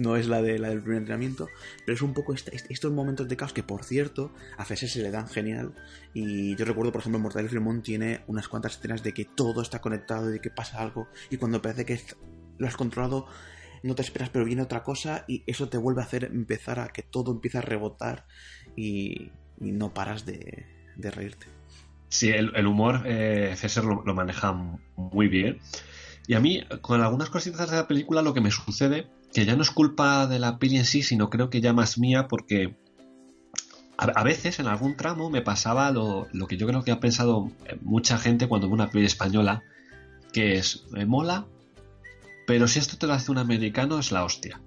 [0.00, 1.48] no es la, de, la del primer entrenamiento,
[1.86, 5.02] pero es un poco este- estos momentos de caos que, por cierto, a Fesser se
[5.02, 5.72] le dan genial.
[6.12, 9.80] Y yo recuerdo, por ejemplo, Mortal Fremont tiene unas cuantas escenas de que todo está
[9.80, 12.00] conectado de que pasa algo, y cuando parece que
[12.58, 13.28] lo has controlado,
[13.82, 16.88] no te esperas, pero viene otra cosa, y eso te vuelve a hacer empezar a
[16.88, 18.26] que todo empieza a rebotar
[18.76, 21.46] y, y no paras de, de reírte.
[22.08, 24.52] Sí, el, humor eh, Fesser lo, maneja
[24.96, 25.58] muy bien.
[26.26, 29.56] Y a mí, con algunas cositas de la película, lo que me sucede, que ya
[29.56, 32.76] no es culpa de la peli en sí, sino creo que ya más mía, porque
[33.96, 37.50] a, veces en algún tramo me pasaba lo, lo que yo creo que ha pensado
[37.82, 39.62] mucha gente cuando ve una peli española,
[40.32, 41.46] que es, me mola,
[42.48, 44.58] pero si esto te lo hace un americano es la hostia.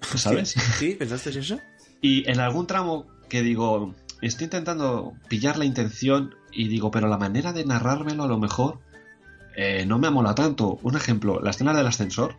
[0.00, 0.54] ¿Sabes?
[0.78, 0.96] ¿Sí?
[0.98, 1.60] ¿Pensaste eso?
[2.02, 7.18] Y en algún tramo que digo, estoy intentando pillar la intención y digo, pero la
[7.18, 8.80] manera de narrármelo a lo mejor
[9.54, 10.78] eh, no me ha molado tanto.
[10.82, 12.36] Un ejemplo, la escena del ascensor.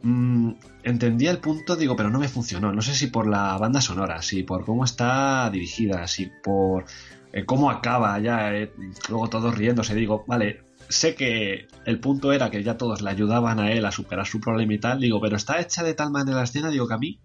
[0.00, 2.72] Mm, entendía el punto, digo, pero no me funcionó.
[2.72, 6.86] No sé si por la banda sonora, si por cómo está dirigida, si por
[7.34, 8.72] eh, cómo acaba ya, eh,
[9.10, 9.94] luego todos riéndose.
[9.94, 13.92] Digo, vale, sé que el punto era que ya todos le ayudaban a él a
[13.92, 15.00] superar su problema y tal.
[15.00, 17.20] Digo, pero está hecha de tal manera la escena, digo que a mí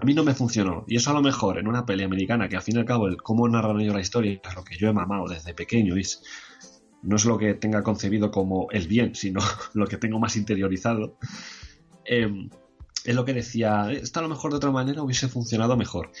[0.00, 0.84] a mí no me funcionó.
[0.86, 3.08] Y eso a lo mejor en una peli americana, que al fin y al cabo
[3.08, 6.22] el cómo narran ellos la historia es lo que yo he mamado desde pequeño, es-
[7.02, 9.40] no es lo que tenga concebido como el bien, sino
[9.74, 11.16] lo que tengo más interiorizado.
[12.04, 12.28] eh,
[13.04, 16.12] es lo que decía, esto a lo mejor de otra manera hubiese funcionado mejor.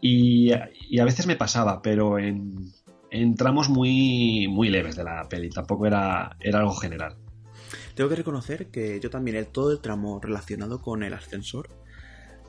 [0.00, 0.52] Y,
[0.88, 2.72] y a veces me pasaba, pero en,
[3.10, 7.16] en tramos muy, muy leves de la peli, tampoco era, era algo general.
[7.94, 11.68] Tengo que reconocer que yo también, el, todo el tramo relacionado con el ascensor,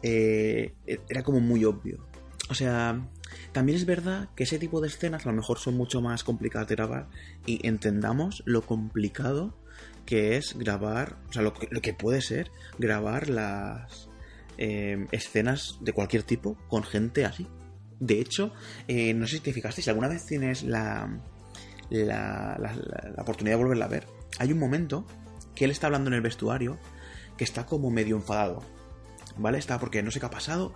[0.04, 2.06] eh, era como muy obvio.
[2.50, 3.08] O sea,
[3.52, 6.68] también es verdad que ese tipo de escenas a lo mejor son mucho más complicadas
[6.68, 7.08] de grabar
[7.46, 9.58] y entendamos lo complicado
[10.06, 14.10] que es grabar, o sea, lo que, puede ser grabar las
[14.58, 17.48] eh, escenas de cualquier tipo con gente así.
[18.02, 18.52] De hecho,
[18.90, 21.08] eh, no sé si te fijaste, si alguna vez tienes la,
[21.90, 24.08] la, la- oportunidad de volverla a ver,
[24.40, 25.06] hay un momento
[25.56, 26.78] que él está hablando en el vestuario
[27.38, 28.64] que está como medio enfadado.
[29.38, 29.58] ¿Vale?
[29.60, 30.74] Está porque no sé qué ha pasado.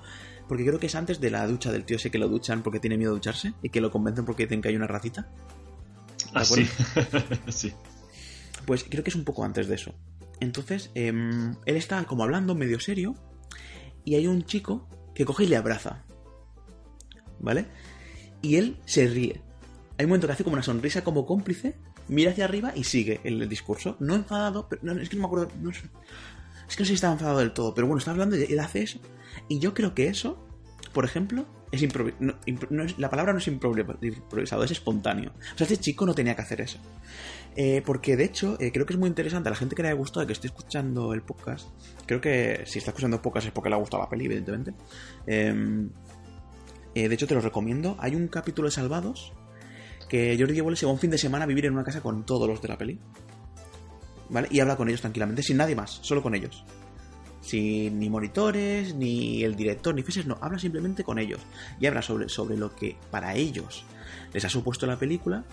[0.48, 2.80] Porque creo que es antes de la ducha del tío ese que lo duchan porque
[2.80, 5.28] tiene miedo de ducharse y que lo convencen porque dicen que hay una racita.
[6.34, 6.70] ¿De Así.
[6.94, 7.26] acuerdo?
[7.52, 7.74] sí.
[8.66, 9.94] Pues creo que es un poco antes de eso.
[10.40, 13.16] Entonces, em, él está como hablando medio serio
[14.04, 16.04] y hay un chico que coge y le abraza.
[17.40, 17.66] ¿Vale?
[18.42, 19.42] Y él se ríe.
[19.98, 21.76] Hay un momento que hace como una sonrisa como cómplice,
[22.08, 23.98] mira hacia arriba y sigue el, discurso.
[24.00, 25.48] No enfadado, pero no, es que no me acuerdo.
[25.62, 25.88] no es que
[26.82, 29.00] no sé si estaba enfadado del todo, pero bueno, está hablando y él hace eso.
[29.48, 30.44] Y yo creo que eso,
[30.94, 32.38] por ejemplo, es improvisado.
[32.98, 35.32] la palabra no es improvi- improvisado, es espontáneo.
[35.54, 36.80] O sea, este chico no tenía que hacer eso.
[37.56, 39.90] Eh, porque de hecho, eh, creo que es muy interesante a la gente que le
[39.90, 41.70] haya gustado, que esté escuchando el podcast.
[42.06, 44.74] Creo que si está escuchando podcast es porque le ha gustado la peli, evidentemente.
[45.28, 45.88] Eh,
[46.96, 47.98] eh, de hecho, te lo recomiendo.
[48.00, 49.34] Hay un capítulo de Salvados
[50.08, 52.26] que Jordi Evole se va un fin de semana a vivir en una casa con
[52.26, 53.00] todos los de la peli.
[54.30, 54.48] ¿Vale?
[54.50, 56.64] Y habla con ellos tranquilamente, sin nadie más, solo con ellos.
[57.42, 61.42] Sin ni monitores, ni el director, ni feses, no, habla simplemente con ellos.
[61.82, 63.84] Y habla sobre, sobre lo que para ellos
[64.34, 65.44] les ha supuesto la película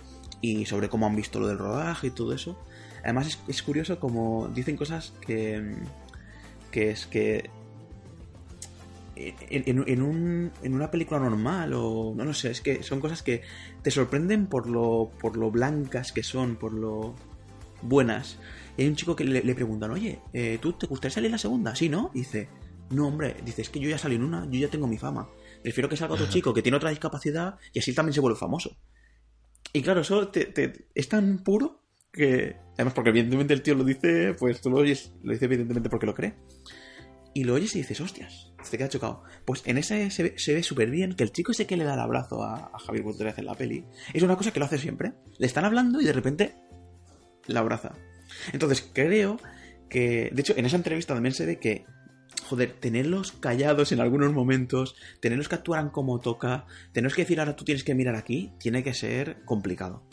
[0.40, 2.56] y sobre cómo han visto lo del rodaje y todo eso.
[3.02, 5.74] Además es, es curioso como dicen cosas que,
[6.70, 7.50] que es que
[9.50, 13.22] en, en- un- en una película normal o no lo sé, es que son cosas
[13.22, 13.42] que
[13.82, 17.14] te sorprenden por lo, por lo blancas que son, por lo
[17.82, 18.38] buenas.
[18.76, 21.32] Y hay un chico que le, le preguntan, oye, eh, ¿tú te gustaría salir en
[21.32, 21.74] la segunda?
[21.76, 22.10] Sí, ¿no?
[22.14, 22.48] Y dice,
[22.90, 25.28] no, hombre, dice, es que yo ya salí en una, yo ya tengo mi fama.
[25.62, 28.76] Prefiero que salga otro chico que tiene otra discapacidad y así también se vuelve famoso.
[29.72, 31.80] Y claro, eso te- te- es tan puro
[32.12, 32.56] que...
[32.74, 36.06] Además, porque evidentemente el tío lo dice, pues tú lo oyes, lo dice evidentemente porque
[36.06, 36.34] lo cree.
[37.34, 39.22] Y lo oyes y dices, hostias, te queda chocado.
[39.44, 41.94] Pues en ese se ve, se súper bien que el chico ese que le da
[41.94, 44.78] el abrazo a, a Javier Gutiérrez en la peli es una cosa que lo hace
[44.78, 45.14] siempre.
[45.38, 46.54] Le están hablando y de repente
[47.46, 47.92] la abraza.
[48.52, 49.38] Entonces creo
[49.88, 51.84] que, de hecho, en esa entrevista también se ve que,
[52.48, 57.56] joder, tenerlos callados en algunos momentos, tenerlos que actuaran como toca, tenerlos que decir ahora
[57.56, 60.06] tú tienes que mirar aquí, tiene que ser complicado.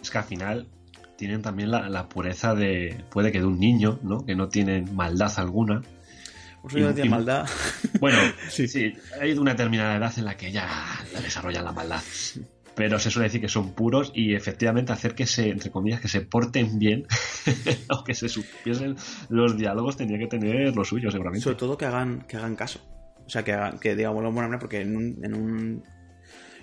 [0.00, 0.68] Es que al final
[1.16, 4.24] tienen también la, la pureza de, puede que de un niño, ¿no?
[4.24, 5.82] Que no tienen maldad alguna.
[6.74, 7.46] Y- decía y- maldad.
[8.00, 8.18] Bueno,
[8.50, 8.68] Sí.
[8.68, 8.92] sí.
[9.20, 10.68] hay una determinada edad en la que ya
[11.22, 12.02] desarrollan la maldad.
[12.74, 16.08] Pero se suele decir que son puros y efectivamente hacer que se, entre comillas, que
[16.08, 17.06] se porten bien,
[17.90, 18.96] o que se supiesen
[19.28, 21.42] los diálogos, tenía que tener lo suyo, seguramente.
[21.44, 22.80] Sobre todo que hagan, que hagan caso.
[23.26, 25.82] O sea, que, hagan, que digamos de buena manera, porque en un, en, un,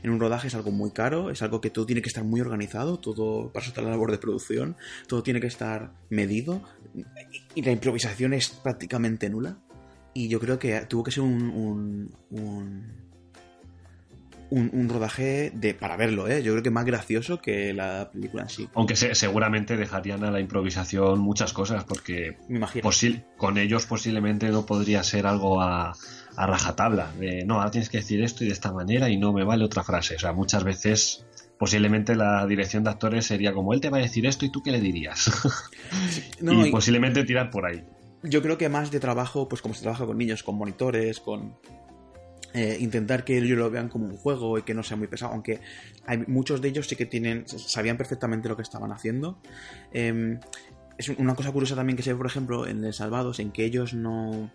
[0.02, 2.42] en un rodaje es algo muy caro, es algo que todo tiene que estar muy
[2.42, 4.76] organizado, todo para está la labor de producción,
[5.08, 6.62] todo tiene que estar medido
[6.96, 7.04] y,
[7.56, 9.58] y la improvisación es prácticamente nula.
[10.18, 12.84] Y yo creo que tuvo que ser un, un, un,
[14.50, 16.42] un- un rodaje de, para verlo, ¿eh?
[16.42, 18.68] Yo creo que más gracioso que la película en sí.
[18.74, 22.90] Aunque se- seguramente dejarían a la improvisación muchas cosas, porque Me imagino.
[22.90, 25.94] posi- con ellos posiblemente no podría ser algo a,
[26.36, 27.12] a rajatabla.
[27.20, 29.66] De, no, ahora tienes que decir esto y de esta manera y no me vale
[29.66, 30.16] otra frase.
[30.16, 31.26] O sea, muchas veces
[31.60, 34.64] posiblemente la dirección de actores sería como él te va a decir esto y tú
[34.64, 35.30] qué le dirías.
[36.42, 37.84] No, y y- posiblemente tirar por ahí.
[38.24, 41.56] Yo creo que más de trabajo, pues como se trabaja con niños, con monitores, con
[42.54, 45.34] eh, intentar que ellos lo vean como un juego y que no sea muy pesado,
[45.34, 45.62] aunque
[46.06, 49.40] hay muchos de ellos sí que tienen, sabían perfectamente lo que estaban haciendo.
[49.92, 50.40] Eh,
[50.98, 53.66] es una cosa curiosa también que se ve, por ejemplo, en El Salvados, en que
[53.66, 54.52] ellos no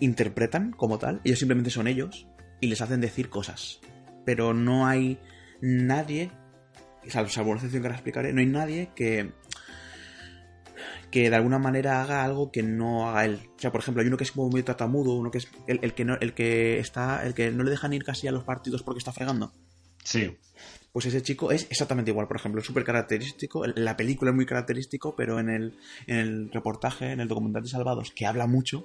[0.00, 2.26] interpretan como tal, ellos simplemente son ellos
[2.60, 3.80] y les hacen decir cosas.
[4.24, 5.18] Pero no hay
[5.60, 6.30] nadie,
[7.08, 9.32] salvo, una excepción que ahora explicaré, no hay nadie que
[11.10, 13.40] que de alguna manera haga algo que no haga él.
[13.56, 15.80] O sea, por ejemplo, hay uno que es como muy tartamudo, uno que es el,
[15.82, 18.44] el que no, el que está, el que no le dejan ir casi a los
[18.44, 19.52] partidos porque está fregando.
[20.04, 20.36] Sí.
[20.92, 23.64] Pues ese chico es exactamente igual, por ejemplo, es súper característico.
[23.66, 27.68] La película es muy característico, pero en el, en el reportaje, en el documental de
[27.68, 28.84] Salvados, que habla mucho,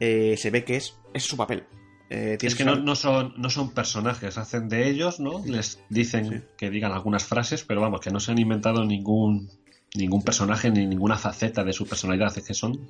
[0.00, 1.64] eh, se ve que es, es su papel.
[2.08, 5.44] Eh, Es que no, no son, no son personajes, hacen de ellos, ¿no?
[5.46, 6.42] Les dicen Sí.
[6.58, 9.48] que digan algunas frases, pero vamos, que no se han inventado ningún,
[9.94, 12.88] ningún personaje ni ninguna faceta de su personalidad, es que son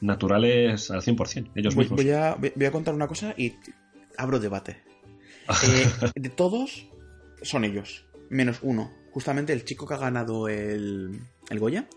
[0.00, 2.02] naturales al 100%, ellos voy, mismos.
[2.02, 3.54] voy a, voy voy a contar una cosa y
[4.16, 4.78] abro debate.
[5.48, 6.88] Eh, de todos
[7.40, 8.92] son ellos, menos uno.
[9.12, 11.88] Justamente el chico que ha ganado el, el Goya.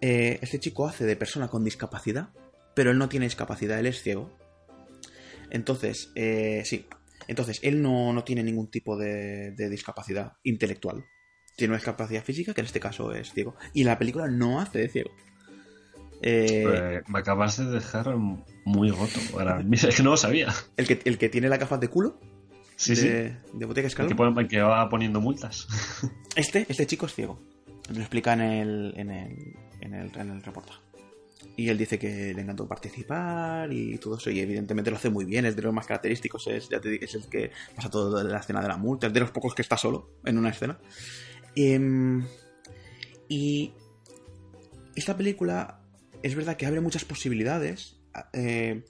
[0.00, 2.30] Eh, este chico hace de persona con discapacidad,
[2.74, 4.34] pero él no tiene discapacidad, él es ciego.
[5.50, 6.86] Entonces, eh, sí.
[7.28, 11.04] Entonces, él no, no tiene ningún tipo de, de discapacidad intelectual.
[11.56, 13.54] Tiene una discapacidad física, que en este caso es ciego.
[13.72, 15.10] Y la película no hace de ciego.
[16.22, 18.14] Eh, Eh, me acabas de dejar
[18.64, 19.20] muy roto.
[19.34, 20.52] Ahora, es que no lo sabía.
[20.76, 22.18] el, que, el que tiene la gafas de culo
[22.76, 23.06] Sí, sí.
[23.08, 24.08] de, de El Escalón.
[24.10, 25.68] que, pone- que va poniendo multas.
[26.36, 27.40] Este, este chico es ciego.
[27.92, 30.80] Lo explica en el, en el, en el, en el reportaje.
[31.56, 34.30] Y él dice que le encantó participar y todo eso.
[34.30, 35.44] Y evidentemente lo hace muy bien.
[35.44, 36.48] Es de los más característicos.
[36.48, 39.06] Es, ya te digo, es el que pasa todo de la escena de la multa.
[39.06, 40.78] Es de los pocos que está solo en una escena.
[41.56, 42.24] Em,
[43.28, 43.72] y
[44.94, 45.80] esta película
[46.22, 47.96] es verdad que abre muchas posibilidades.
[48.32, 48.82] Eh,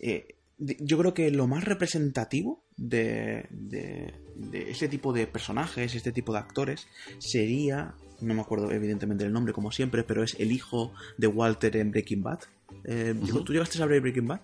[0.00, 6.12] eh, yo creo que lo más representativo de, de, de este tipo de personajes, este
[6.12, 10.50] tipo de actores, sería, no me acuerdo evidentemente el nombre como siempre, pero es el
[10.50, 12.40] hijo de Walter en Breaking Bad.
[12.84, 13.44] Eh, Ujú.
[13.44, 14.40] ¿Tú llegaste a ver Breaking Bad?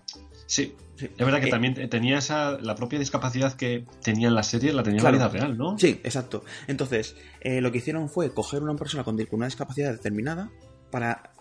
[0.47, 0.75] Sí.
[0.95, 1.05] Sí.
[1.17, 4.71] Es verdad que Eh, también tenía esa, la propia discapacidad que tenía en la serie,
[4.71, 5.17] la tenía Claro.
[5.17, 5.77] en la vida real, ¿no?
[5.77, 6.45] Sí, exacto.
[6.67, 10.51] Entonces, eh, lo que hicieron fue coger una persona con una discapacidad determinada
[10.91, 11.33] para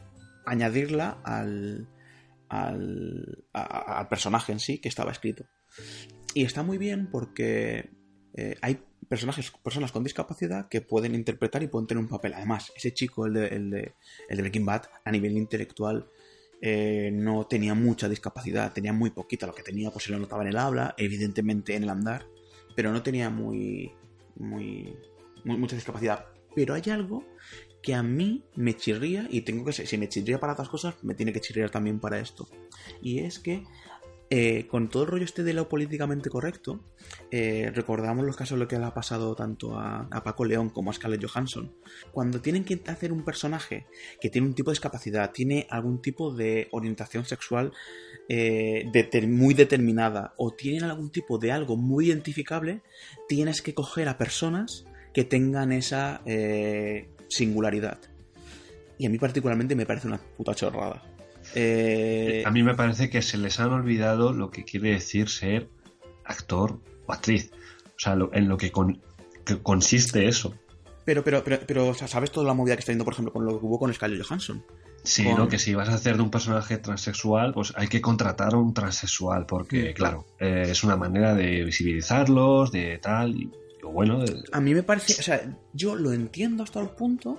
[0.46, 1.86] añadirla al,
[2.48, 5.44] al, a- al personaje en sí que estaba escrito.
[6.34, 7.90] Y está muy bien porque
[8.34, 12.34] eh, hay personajes, personas con discapacidad que pueden interpretar y pueden tener un papel.
[12.34, 13.94] Además, ese chico, el de, el de,
[14.28, 16.06] el de Breaking Bad, a nivel intelectual,
[16.66, 19.46] eh, no tenía mucha discapacidad, tenía muy poquita.
[19.46, 22.26] Lo que tenía, pues se lo notaba en el habla, evidentemente en el andar,
[22.74, 23.92] pero no tenía muy,
[24.36, 24.96] muy,
[25.44, 26.24] muy- mucha discapacidad.
[26.54, 27.22] Pero hay algo
[27.82, 31.14] que a mí me chirría, y tengo que si me chirría para otras cosas, me
[31.14, 32.48] tiene que chirriar también para esto.
[33.02, 33.64] Y es que
[34.36, 36.80] eh, con todo el rollo este de lo políticamente correcto,
[37.30, 40.90] eh, recordamos los casos de lo que le ha pasado tanto a, Paco León como
[40.90, 41.72] a Scarlett Johansson.
[42.10, 43.86] Cuando tienen que hacer un personaje
[44.20, 47.72] que tiene un tipo de discapacidad, tiene algún tipo de orientación sexual
[48.28, 52.82] eh, deter- muy determinada o tienen algún tipo de algo muy identificable,
[53.28, 56.22] tienes que coger a personas que tengan esa
[57.28, 58.00] singularidad.
[58.98, 61.13] Y a mí particularmente me parece una puta chorrada.
[61.54, 65.68] Eh, A mí me parece que se les han olvidado lo que quiere decir ser
[66.24, 67.50] actor o actriz.
[67.96, 69.00] O sea, lo- en lo que, con-
[69.44, 70.54] que consiste eso.
[71.04, 73.32] Pero, pero, pero, pero, o sea, ¿sabes toda la movida que está yendo, por ejemplo,
[73.32, 74.64] con lo que hubo con Scarlett Johansson?
[75.02, 75.48] Sí, Con- ¿no?
[75.48, 78.72] Que si vas a hacer de un personaje transexual, pues hay que contratar a un
[78.72, 83.50] transexual, porque, claro, eh, es una manera de visibilizarlos, de tal, y
[83.82, 85.42] lo bueno, de- A mí me parece, o sea,
[85.74, 87.38] yo lo entiendo hasta el punto,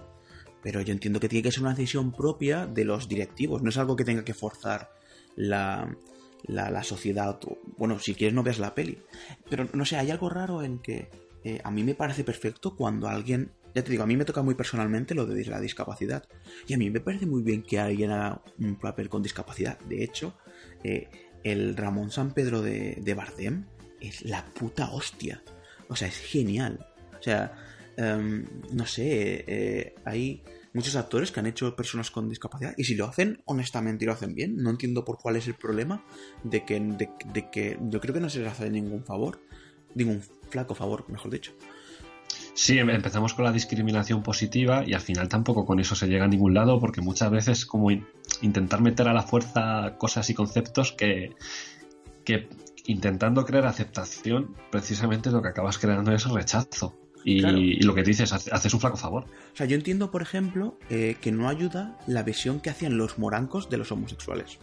[0.66, 3.78] pero yo entiendo que tiene que ser una decisión propia de los directivos, no es
[3.78, 4.90] algo que tenga que forzar
[5.36, 5.96] la,
[6.48, 7.40] la, sociedad.
[7.78, 8.98] Bueno, si quieres no veas la peli.
[9.48, 11.12] Pero no sé, hay algo raro en que
[11.44, 14.42] eh, a mí me parece perfecto cuando alguien, ya te digo, a mí me toca
[14.42, 16.28] muy personalmente lo de la discapacidad.
[16.66, 19.78] Y a mí me parece muy bien que alguien haga un papel con discapacidad.
[19.82, 20.36] De hecho,
[20.84, 21.10] eh,
[21.44, 23.66] el Ramón San Pedro de, de Bardem
[24.02, 25.44] es la puta hostia.
[25.90, 26.88] O sea, es genial.
[27.20, 27.54] O sea,
[27.98, 30.42] em, no sé, eh, hay
[30.76, 34.14] muchos actores que han hecho personas con discapacidad y si lo hacen honestamente y lo
[34.14, 36.04] hacen bien, no entiendo por cuál es el problema
[36.44, 39.40] de que, de, que yo creo que no se les hace ningún favor,
[39.96, 41.54] ningún flaco favor, mejor dicho.
[42.54, 46.26] Sí, em- empezamos con la discriminación positiva y al final tampoco con eso se llega
[46.26, 48.06] a ningún lado porque muchas veces como in-
[48.42, 51.36] intentar meter a la fuerza cosas y conceptos que,
[52.24, 52.48] que
[52.86, 56.96] intentando crear aceptación precisamente lo que acabas creando es rechazo.
[57.28, 57.58] Y, Claro.
[57.58, 59.24] y lo que dices, hace- haces un flaco favor.
[59.52, 63.18] O sea, yo entiendo, por ejemplo, eh, que no ayuda la visión que hacían los
[63.18, 64.60] morancos de los homosexuales.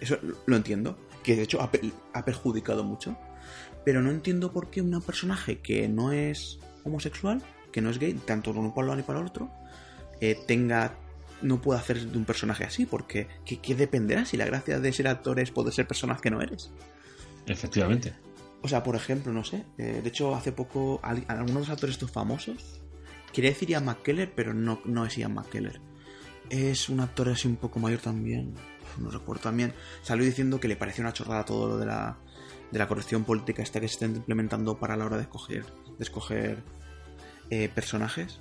[0.00, 3.16] Eso lo entiendo, que de hecho ha, per- ha perjudicado mucho.
[3.84, 8.12] Pero no entiendo por qué un personaje que no es homosexual, que no es gay,
[8.14, 9.50] tanto por un lado ni para el otro,
[10.20, 10.94] eh, tenga
[11.42, 14.92] no puede hacer de un personaje así, porque ¿qué, qué dependerá si la gracia de
[14.92, 16.70] ser actor es poder ser personas que no eres?
[17.46, 18.14] Efectivamente.
[18.62, 19.64] O sea, por ejemplo, no sé.
[19.78, 22.82] eh, de hecho, hace poco al- algunos de los actores estos famosos.
[23.32, 25.80] Quería decir Ian McKellar, pero no, no es Ian McKellar.
[26.50, 28.54] Es un actor así un poco mayor también.
[28.98, 29.72] No recuerdo también.
[30.02, 32.18] Salió diciendo que le parecía una chorrada todo lo de la,
[32.70, 35.64] de la corrección política esta que se está implementando para la hora de escoger,
[35.98, 36.62] de escoger
[37.50, 38.40] eh, personajes.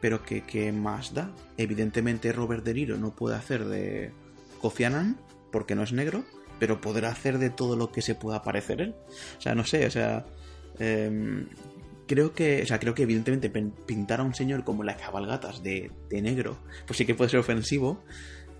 [0.00, 1.30] Pero que, que más da.
[1.58, 4.12] Evidentemente Robert De Niro no puede hacer de
[4.60, 5.20] Kofi Annan
[5.52, 6.24] porque no es negro,
[6.60, 8.94] pero podrá hacer de todo lo que se pueda parecer él.
[9.38, 10.24] O sea, no sé, o sea.
[10.78, 11.48] em,
[12.06, 12.62] creo que.
[12.62, 16.58] O sea, creo que evidentemente pintar a un señor como las cabalgatas de, de negro,
[16.86, 18.04] pues sí que puede ser ofensivo.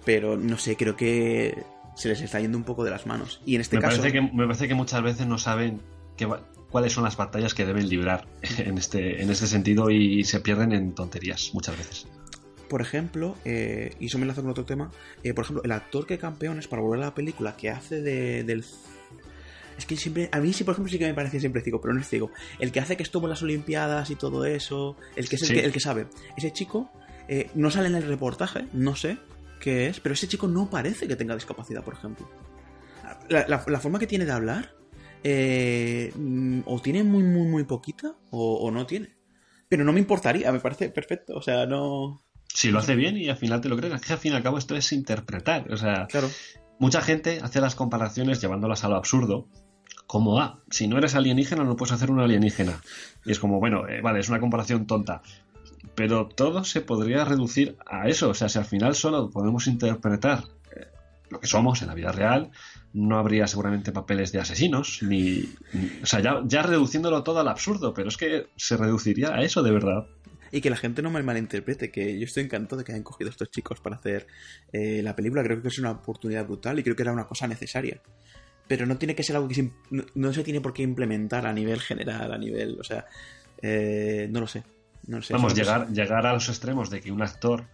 [0.05, 1.63] Pero no sé, creo que
[1.95, 3.43] se les está yendo un poco de las manos.
[3.45, 3.99] Y en este me, caso.
[3.99, 5.83] parece que, me parece que muchas veces no saben
[6.71, 8.27] cuáles son las batallas que deben librar
[8.59, 12.07] en este, en este sentido y se pierden en tonterías muchas veces.
[12.71, 14.91] Por ejemplo, eh, y eso me enlaza con otro tema,
[15.25, 18.45] eh, por ejemplo, el actor que campeones para volver a la película que hace de,
[18.45, 18.65] del...
[19.77, 21.93] Es que siempre, a mí sí, por ejemplo, sí que me parece siempre ciego, pero
[21.95, 22.31] no es ciego.
[22.61, 25.49] El que hace que estuvo en las Olimpiadas y todo eso, el que es el,
[25.49, 25.55] Sí.
[25.55, 26.07] que, el que sabe.
[26.37, 26.91] Ese chico
[27.29, 29.19] eh, no sale en el reportaje, no sé
[29.59, 32.31] qué es, pero ese chico no parece que tenga discapacidad, por ejemplo.
[33.29, 34.75] La, la- la forma que tiene de hablar,
[35.25, 39.17] eh, mm, o tiene muy, muy, muy poquita, o, o no tiene.
[39.69, 42.23] Pero no me importaría, me parece perfecto, o sea, no...
[42.53, 44.37] Si lo hace bien y al final te lo crees, es que al fin y
[44.37, 45.73] al cabo esto es interpretar.
[45.73, 46.29] O sea, Claro.
[46.79, 49.47] mucha gente hace las comparaciones llevándolas a lo absurdo.
[50.07, 52.81] Como, ah, si no eres alienígena no puedes hacer un alienígena.
[53.25, 55.23] Y es como, bueno, eh, vale, es una comparación tonta.
[55.95, 58.31] Pero todo se podría reducir a eso.
[58.31, 60.45] O sea, si al final solo podemos interpretar
[60.77, 60.87] eh,
[61.31, 62.51] lo que somos en la vida real,
[62.93, 65.45] no habría seguramente papeles de asesinos, ni...
[65.73, 69.43] ni- o sea, ya, ya reduciéndolo todo al absurdo, pero es que se reduciría a
[69.43, 70.07] eso de verdad.
[70.53, 73.29] Y que la gente no me malinterprete, que yo estoy encantado de que hayan cogido
[73.29, 74.27] a estos chicos para hacer
[74.73, 75.43] eh, la película.
[75.45, 78.01] Creo que es una oportunidad brutal y creo que era una cosa necesaria.
[78.67, 81.47] Pero no tiene que ser algo que se no, no se tiene por qué implementar
[81.47, 83.05] a nivel general, a nivel, o sea,
[83.63, 84.63] eh, no lo sé.
[85.07, 85.33] No lo sé.
[85.33, 87.67] Vamos, llegar, cosa- llegar a los extremos de que un actor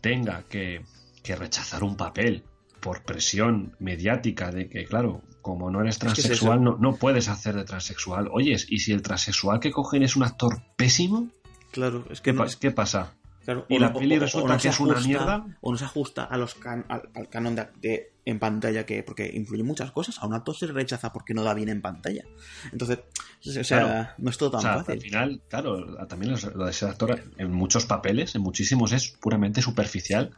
[0.00, 0.82] tenga que,
[1.22, 2.42] que rechazar un papel
[2.80, 7.54] por presión mediática de que, claro, como no eres es transexual, no, no puedes hacer
[7.54, 8.28] de transexual.
[8.32, 11.28] Oyes, ¿y si el transexual que cogen es un actor pésimo?
[11.70, 13.14] Claro, es que ¿Qué, no, pa- qué pasa?
[13.44, 15.46] claro, y o la peli o- resulta que es una ajusta- mierda.
[15.60, 19.02] O no se ajusta a los can- al, al canon de, de- en pantalla, que
[19.02, 20.18] porque influye muchas cosas.
[20.18, 22.22] A un actor se rechaza porque no da bien en pantalla.
[22.70, 22.98] Entonces,
[23.46, 24.08] o sea, Claro.
[24.18, 24.92] no es todo tan sea, fácil.
[24.94, 29.62] al final, claro, también lo de ser actor en muchos papeles, en muchísimos, es puramente
[29.62, 30.30] superficial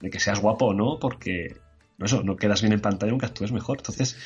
[0.00, 1.56] de que seas guapo o no, porque
[1.98, 3.78] no, eso, no quedas bien en pantalla aunque actúes mejor.
[3.78, 4.16] Entonces,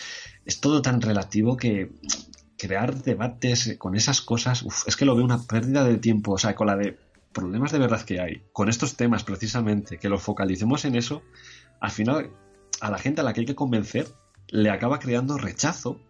[0.45, 1.91] es todo tan relativo que
[2.61, 6.39] crear debates con esas cosas, uf, es que lo veo una pérdida de tiempo, o
[6.39, 6.99] sea, con la de
[7.33, 11.23] problemas de verdad que hay, con estos temas precisamente, que los focalicemos en eso,
[11.81, 12.31] al final
[12.81, 14.09] a la gente a la que hay que convencer
[14.49, 16.01] le acaba creando rechazo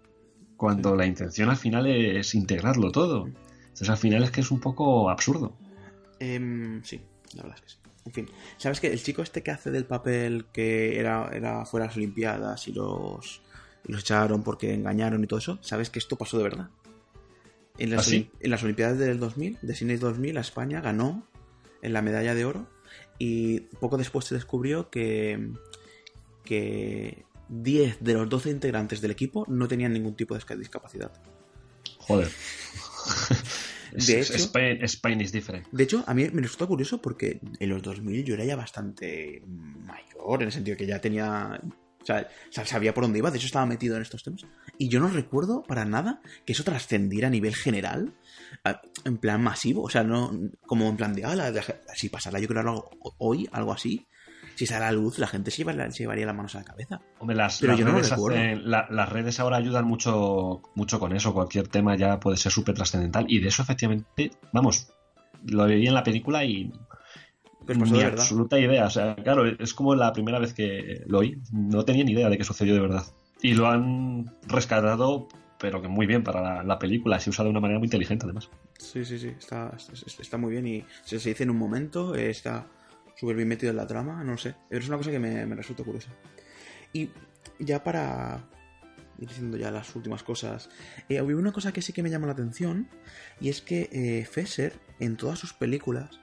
[0.57, 3.27] cuando la intención al final es integrarlo todo.
[3.27, 5.57] Entonces al final es que es un poco absurdo.
[6.19, 7.01] Em, sí,
[7.35, 7.77] la verdad es que sí.
[8.07, 11.85] En fin, ¿sabes que el chico este que hace del papel que era, era fuera
[11.85, 13.43] de las Olimpiadas y los,
[13.87, 15.59] y los echaron porque engañaron y todo eso?
[15.63, 16.69] ¿Sabes que esto pasó de verdad?
[17.79, 18.31] En las, ¿Ah, sí?
[18.41, 21.27] En las Olimpiadas del 2000, de Sydney 2000, a España ganó
[21.83, 22.67] en la medalla de oro
[23.19, 25.49] y poco después se descubrió que,
[26.45, 31.11] que 10 de los 12 integrantes del equipo no tenían ningún tipo de discapacidad.
[31.99, 32.29] Joder.
[33.93, 35.67] De hecho- Spain, Spain is different.
[35.73, 39.43] De hecho, a mí me resulta curioso porque en los 2000 yo era ya bastante
[39.85, 41.61] mayor, en el sentido que ya tenía...
[42.03, 44.47] O sea, sa- sabía por dónde iba, de hecho estaba metido en estos temas.
[44.79, 48.15] Y yo no recuerdo para nada que eso trascendiera a nivel general,
[49.05, 49.83] en plan masivo.
[49.83, 50.31] O sea, no
[50.67, 51.23] como en plan de,
[51.53, 54.07] deja- si pasara yo creo algo hoy, algo así,
[54.55, 56.65] si sale a la luz, la gente se llevaría, se llevaría las manos a la
[56.65, 57.01] cabeza.
[57.19, 58.39] Hombre, las, Pero las yo no redes recuerdo.
[58.39, 61.33] hacen- la- las redes ahora ayudan mucho, mucho con eso.
[61.35, 63.27] Cualquier tema ya puede ser súper trascendental.
[63.29, 64.89] Y de eso, efectivamente, vamos,
[65.45, 66.71] lo veía en la película y
[67.67, 68.21] Pues pasó ni de verdad.
[68.21, 68.87] absoluta idea.
[68.87, 71.41] O sea, claro, es como la primera vez que lo oí.
[71.53, 73.05] No tenía ni idea de que sucedió de verdad.
[73.43, 77.21] Y lo han rescatado, pero que muy bien para la, la película.
[77.21, 78.51] Se usa de una manera muy inteligente, además.
[78.79, 82.15] Sí, sí, sí, está, está, está muy bien y se, se dice en un momento,
[82.15, 82.67] eh, está
[83.17, 84.55] súper bien metido en la trama, no sé.
[84.69, 86.11] Pero es una cosa que me, me resulta curiosa.
[86.93, 87.11] Y
[87.59, 88.43] ya para
[89.19, 90.71] ir diciendo ya las últimas cosas,
[91.09, 92.89] eh, había una cosa que sí que me llama la atención
[93.41, 96.19] y es que eh, Fesser, en todas sus películas,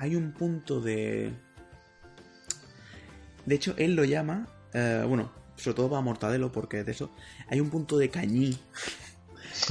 [0.00, 1.30] hay un punto de...
[3.46, 7.10] De hecho, él lo llama, eh, bueno, sobre todo para Mortadelo, porque de eso,
[7.48, 8.58] hay un punto de cañí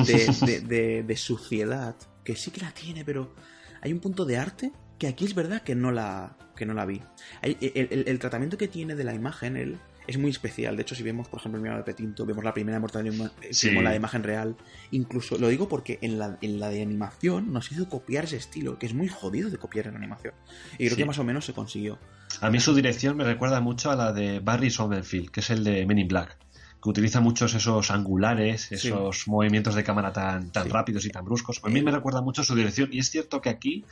[0.06, 3.34] de, de- de- de suciedad, que sí que la tiene, pero
[3.82, 6.86] hay un punto de arte que aquí es verdad que no la, que no la
[6.86, 7.02] vi.
[7.42, 9.80] Hay- el, el- el tratamiento que tiene de la imagen él,
[10.10, 10.76] es muy especial.
[10.76, 13.50] De hecho, si vemos, por ejemplo, el Mirado de Petinto, vemos la primera Mortadelo, eh,
[13.54, 13.70] Sí.
[13.70, 14.56] vemos la de imagen real.
[14.92, 18.78] Incluso, lo digo porque en la, en la de animación nos hizo copiar ese estilo,
[18.80, 20.34] que es muy jodido de copiar en animación.
[20.74, 20.96] Y creo Sí.
[20.98, 21.98] que más o menos se consiguió.
[22.42, 25.64] A mí su dirección me recuerda mucho a la de Barry Sonnenfeld, que es el
[25.64, 26.38] de Men in Black,
[26.82, 30.70] que utiliza muchos esos angulares, esos movimientos de cámara tan, tan Sí.
[30.70, 31.60] rápidos y tan bruscos.
[31.64, 31.84] A mí Eh.
[31.84, 33.84] me recuerda mucho su dirección y es cierto que aquí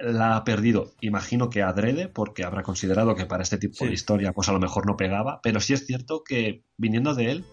[0.00, 3.86] la ha perdido, imagino que adrede, porque habrá considerado que para este tipo Sí.
[3.86, 7.30] de historia pues a lo mejor no pegaba, pero sí es cierto que viniendo de
[7.32, 7.44] él,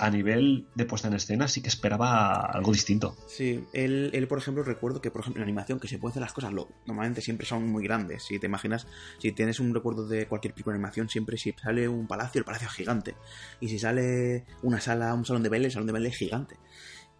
[0.00, 3.16] a nivel de puesta en escena sí que esperaba algo distinto.
[3.28, 6.22] Sí, él, él, por ejemplo, recuerdo que, por ejemplo, en animación, que se pueden hacer
[6.22, 8.24] las cosas, lo, normalmente siempre son muy grandes.
[8.24, 8.88] Si te imaginas,
[9.20, 12.44] si tienes un recuerdo de cualquier película de animación, siempre si sale un palacio, el
[12.44, 13.14] palacio es gigante.
[13.60, 16.56] Y si sale una sala, un salón de baile, el salón de baile es gigante.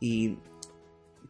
[0.01, 0.37] Y.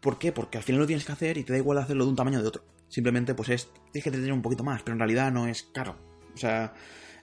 [0.00, 0.32] ¿Por qué?
[0.32, 2.38] Porque al final lo tienes que hacer y te da igual hacerlo de un tamaño
[2.38, 2.64] o de otro.
[2.89, 3.68] Simplemente, pues es.
[3.93, 5.97] Tienes que tener un poquito más, pero en realidad no es caro.
[6.35, 6.74] O sea,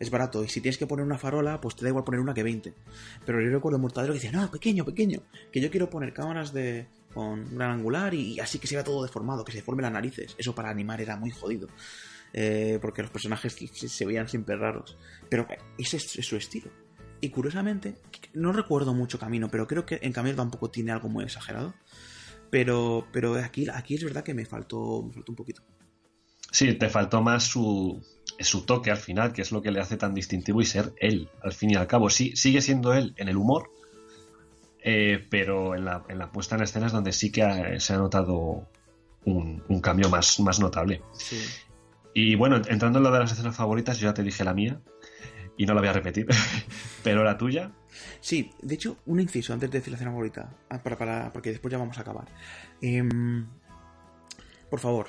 [0.02, 0.44] es barato.
[0.44, 2.74] Y si tienes que poner una farola, pues te da igual poner una que 20.
[3.26, 5.22] Pero yo recuerdo en Mortadelo que decía, no, pequeño, pequeño.
[5.52, 9.04] Que yo quiero poner cámaras de con gran angular y, así que se vea todo
[9.04, 10.34] deformado, que se deforme las narices.
[10.38, 11.68] Eso para animar era muy jodido.
[12.34, 14.98] Eh, porque los personajes se, veían siempre raros.
[15.30, 15.48] Pero
[15.78, 16.72] ese es, es su estilo.
[17.20, 17.96] Y curiosamente,
[18.34, 21.76] no recuerdo mucho Camino, pero creo que en Camino tampoco tiene algo muy exagerado.
[22.52, 25.64] Pero, pero aquí, aquí es verdad que me faltó, me faltó un poquito.
[26.52, 28.04] Sí, te faltó más su,
[28.40, 31.30] su toque al final, que es lo que le hace tan distintivo y ser él,
[31.42, 32.10] al fin y al cabo.
[32.10, 33.70] Sí, sigue siendo él en el humor,
[34.84, 37.94] eh, pero en la, en la puesta en escena es donde sí que ha- se
[37.94, 38.68] ha notado
[39.26, 41.02] un, un cambio más, más notable.
[41.14, 41.42] Sí.
[42.14, 44.82] Y bueno, entrando en lo de las escenas favoritas, yo ya te dije la mía
[45.62, 46.26] y no la voy a repetir,
[47.04, 47.72] pero la tuya,
[48.20, 51.52] Sí, de hecho, un inciso antes de decir la escena favorita, ah, para, para, porque
[51.52, 52.28] después ya vamos a acabar.
[52.82, 53.46] Em,
[54.70, 55.08] por favor,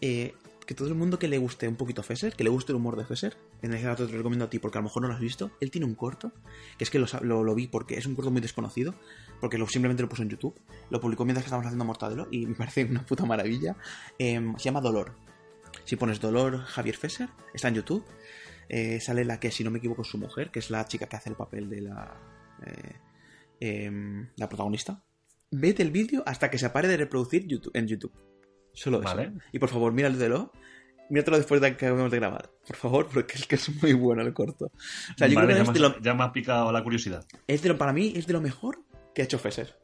[0.00, 0.34] eh,
[0.66, 2.96] que todo el mundo que le guste un poquito Fesser, que le guste el humor
[2.96, 5.14] de Fesser, en el te lo recomiendo a ti porque a lo mejor no lo
[5.14, 6.30] has visto, él tiene un corto,
[6.78, 8.94] que es que lo, lo, lo vi porque es un corto muy desconocido,
[9.40, 10.54] porque lo, simplemente lo puso en YouTube,
[10.90, 13.76] lo publicó mientras que estábamos haciendo Mortadelo y me parece una puta maravilla.
[14.18, 15.16] Em, se llama Dolor.
[15.84, 18.04] Si pones Dolor Javier Fesser, está en YouTube.
[18.72, 21.06] Eh, sale la que, si no me equivoco, es su mujer, que es la chica
[21.06, 22.16] que hace el papel de la,
[22.64, 22.94] eh,
[23.58, 25.02] em, la protagonista.
[25.50, 28.12] Vete el vídeo hasta que se pare de reproducir YouTube, en YouTube.
[28.72, 29.08] Solo eso.
[29.52, 30.52] Y por favor, míratelo.
[31.10, 32.52] Míratelo después de que acabemos de grabar.
[32.64, 34.66] Por favor, porque es que es muy bueno el corto.
[34.66, 36.32] O sea, yo vale, creo ya, que me es de, has- lo, ya me ha
[36.32, 37.26] picado la curiosidad.
[37.48, 39.76] es de lo- para mí es de lo mejor que ha hecho Fesser.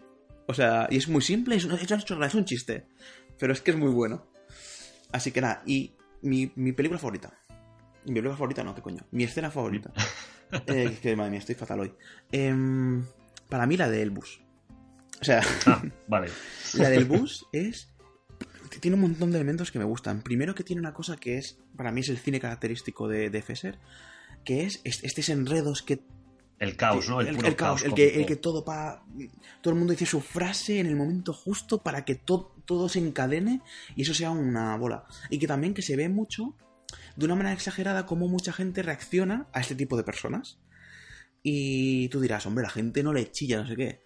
[0.47, 2.87] O sea, y es muy simple, es, es, un chiste.
[3.41, 4.29] Pero es que es muy bueno.
[5.11, 7.37] Así que nada, y mi, mi película favorita.
[8.07, 9.05] Mi película favorita no, qué coño.
[9.11, 9.93] Mi escena favorita.
[10.69, 11.93] Eh, que madre mía, estoy fatal hoy.
[12.31, 13.05] Em,
[13.49, 14.41] para mí la del bus.
[15.21, 16.29] O sea, Ah, vale.
[16.75, 17.93] la del bus es...
[18.81, 20.23] Tiene un montón de elementos que me gustan.
[20.23, 23.43] Primero que tiene una cosa que es, para mí es el cine característico de, de
[23.43, 23.81] Fesser,
[24.45, 26.05] que es est- estos enredos que
[26.61, 27.21] El caos, ¿no?
[27.21, 27.97] El, el, el caos, el cómico.
[28.13, 29.05] que, el que todo pa,
[29.63, 33.01] todo el mundo dice su frase en el momento justo para que to- todo se
[33.01, 33.63] encadene
[33.97, 35.07] y eso sea una bola.
[35.29, 36.55] Y que también que se ve mucho,
[37.17, 40.59] de una manera exagerada, cómo mucha gente reacciona a este tipo de personas.
[41.43, 44.01] Y tú dirás, hombre, la gente no le chilla, no sé qué.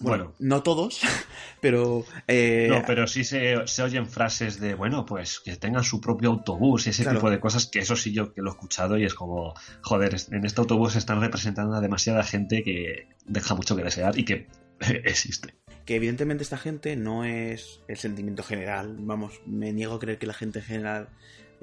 [0.00, 0.36] Bueno, Bueno.
[0.40, 1.00] no todos,
[1.60, 2.04] pero...
[2.26, 6.30] eh, No, pero sí se, se oyen frases de, bueno, pues que tengan su propio
[6.30, 7.18] autobús y ese Claro.
[7.20, 10.16] tipo de cosas, que eso sí yo que lo he escuchado y es como, joder,
[10.32, 14.48] en este autobús están representando a demasiada gente que deja mucho que desear y que
[15.04, 15.54] existe.
[15.84, 20.26] que evidentemente esta gente no es el sentimiento general, vamos, me niego a creer que
[20.26, 21.08] la gente en general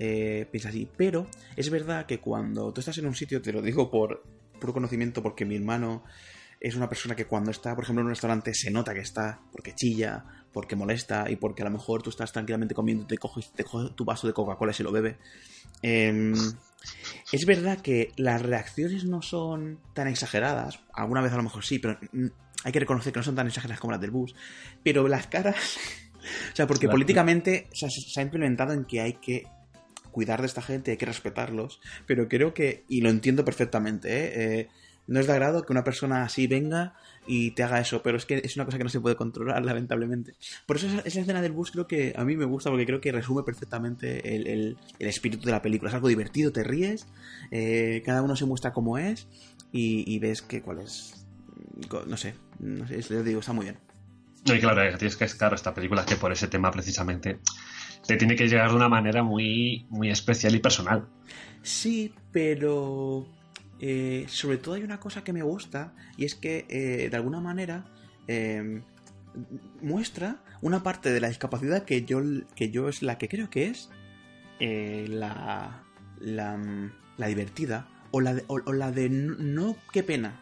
[0.03, 3.61] eh, piensa así, pero es verdad que cuando tú estás en un sitio, te lo
[3.61, 4.23] digo por
[4.59, 6.03] puro conocimiento, porque mi hermano
[6.59, 9.41] es una persona que cuando está, por ejemplo, en un restaurante se nota que está,
[9.51, 13.51] porque chilla, porque molesta y porque a lo mejor tú estás tranquilamente comiendo, te coges,
[13.51, 15.19] te coges tu vaso de Coca-Cola y se lo bebe.
[15.83, 16.33] Em,
[17.31, 21.77] es verdad que las reacciones no son tan exageradas, alguna vez a lo mejor sí,
[21.77, 21.99] pero
[22.63, 24.33] hay que reconocer que no son tan exageradas como las del bus,
[24.83, 25.77] pero las caras,
[26.53, 26.93] o sea, porque Claro.
[26.93, 29.43] políticamente o sea, se se ha implementado en que hay que
[30.11, 34.31] cuidar de esta gente, hay que respetarlos, pero creo que, y lo entiendo perfectamente, ¿eh?
[34.59, 34.67] Eh,
[35.07, 36.93] no es de agrado que una persona así venga
[37.27, 39.63] y te haga eso, pero es que es una cosa que no se puede controlar,
[39.65, 40.35] lamentablemente.
[40.65, 43.01] Por eso esa, esa escena del bus creo que a mí me gusta, porque creo
[43.01, 45.89] que resume perfectamente el, el- espíritu de la película.
[45.89, 47.07] Es algo divertido, te ríes,
[47.49, 49.27] eh, cada uno se muestra como es
[49.71, 51.25] y, ves que cuál es...
[52.07, 53.77] No sé, no sé, digo, está muy bien.
[54.45, 57.39] Y claro, tienes que es claro, esta película que por ese tema precisamente
[58.05, 61.07] te tiene que llegar de una manera muy, muy especial y personal.
[61.61, 63.27] Sí, pero
[63.79, 67.39] eh, sobre todo hay una cosa que me gusta y es que eh, de alguna
[67.39, 67.85] manera
[68.27, 68.81] eh,
[69.81, 72.21] muestra una parte de la discapacidad que yo,
[72.55, 73.89] que yo es la que creo que es
[74.59, 75.83] eh, la,
[76.19, 80.39] la, mm, la divertida o la de, o, o la de no, qué pena.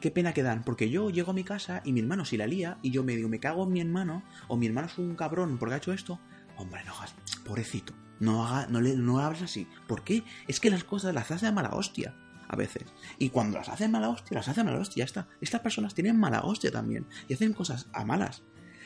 [0.00, 2.46] Qué pena que dan, porque yo llego a mi casa y mi hermano si la
[2.46, 5.14] lía y yo me digo, me cago en mi hermano o mi hermano es un
[5.14, 6.18] cabrón porque ha hecho esto.
[6.60, 7.14] Hombre, no hagas,
[7.46, 9.66] pobrecito, no, haga, no, le, no hables así.
[9.88, 10.24] ¿Por qué?
[10.46, 12.14] Es que las cosas las hace de mala hostia
[12.48, 12.84] a veces.
[13.18, 15.28] Y cuando las hacen mala hostia, las hacen mala hostia, ya está.
[15.40, 18.42] Estas personas tienen mala hostia también y hacen cosas a malas.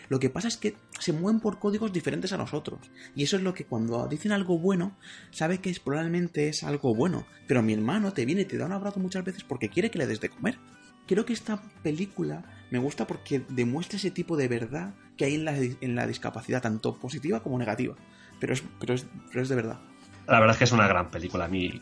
[0.08, 2.78] Lo que pasa es que se mueven por códigos diferentes a nosotros.
[3.16, 4.96] Y eso es lo que cuando dicen algo bueno,
[5.32, 7.26] sabe que es, probablemente es algo bueno.
[7.48, 9.98] Pero mi hermano te viene y te da un abrazo muchas veces porque quiere que
[9.98, 10.58] le des de comer.
[11.06, 15.44] Creo que esta película me gusta porque demuestra ese tipo de verdad que hay en
[15.44, 17.94] la, en la discapacidad, tanto positiva como negativa.
[18.40, 19.80] Pero es, pero, es, pero es de verdad.
[20.26, 21.44] La verdad es que es una gran película.
[21.44, 21.80] A mí,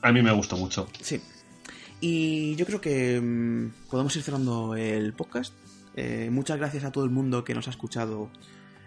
[0.00, 0.88] a mí me gustó mucho.
[1.00, 1.20] Sí.
[2.00, 5.54] Y yo creo que mmm, podemos ir cerrando el podcast.
[5.94, 8.30] Eh, muchas gracias a todo el mundo que nos ha escuchado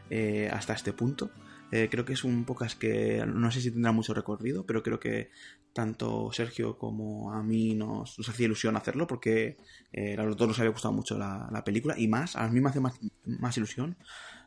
[0.10, 1.30] eh, hasta este punto.
[1.72, 5.00] Eh, creo que es un podcast que no sé si tendrá mucho recorrido, pero creo
[5.00, 5.32] que
[5.74, 9.58] tanto Sergio como a mí nos, nos hacía ilusión hacerlo porque
[9.92, 12.62] eh, a los dos nos había gustado mucho la, la, película y más, a mí
[12.62, 13.98] me hace más, más ilusión,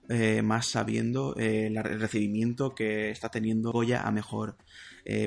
[0.09, 4.57] eh, más sabiendo el recibimiento que está teniendo Goya a mejor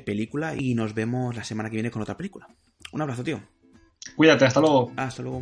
[0.06, 2.48] película y nos vemos la semana que viene con otra película.
[2.92, 3.42] Un abrazo, tío.
[4.16, 4.92] Cuídate, hasta luego.
[4.96, 5.42] Hasta luego.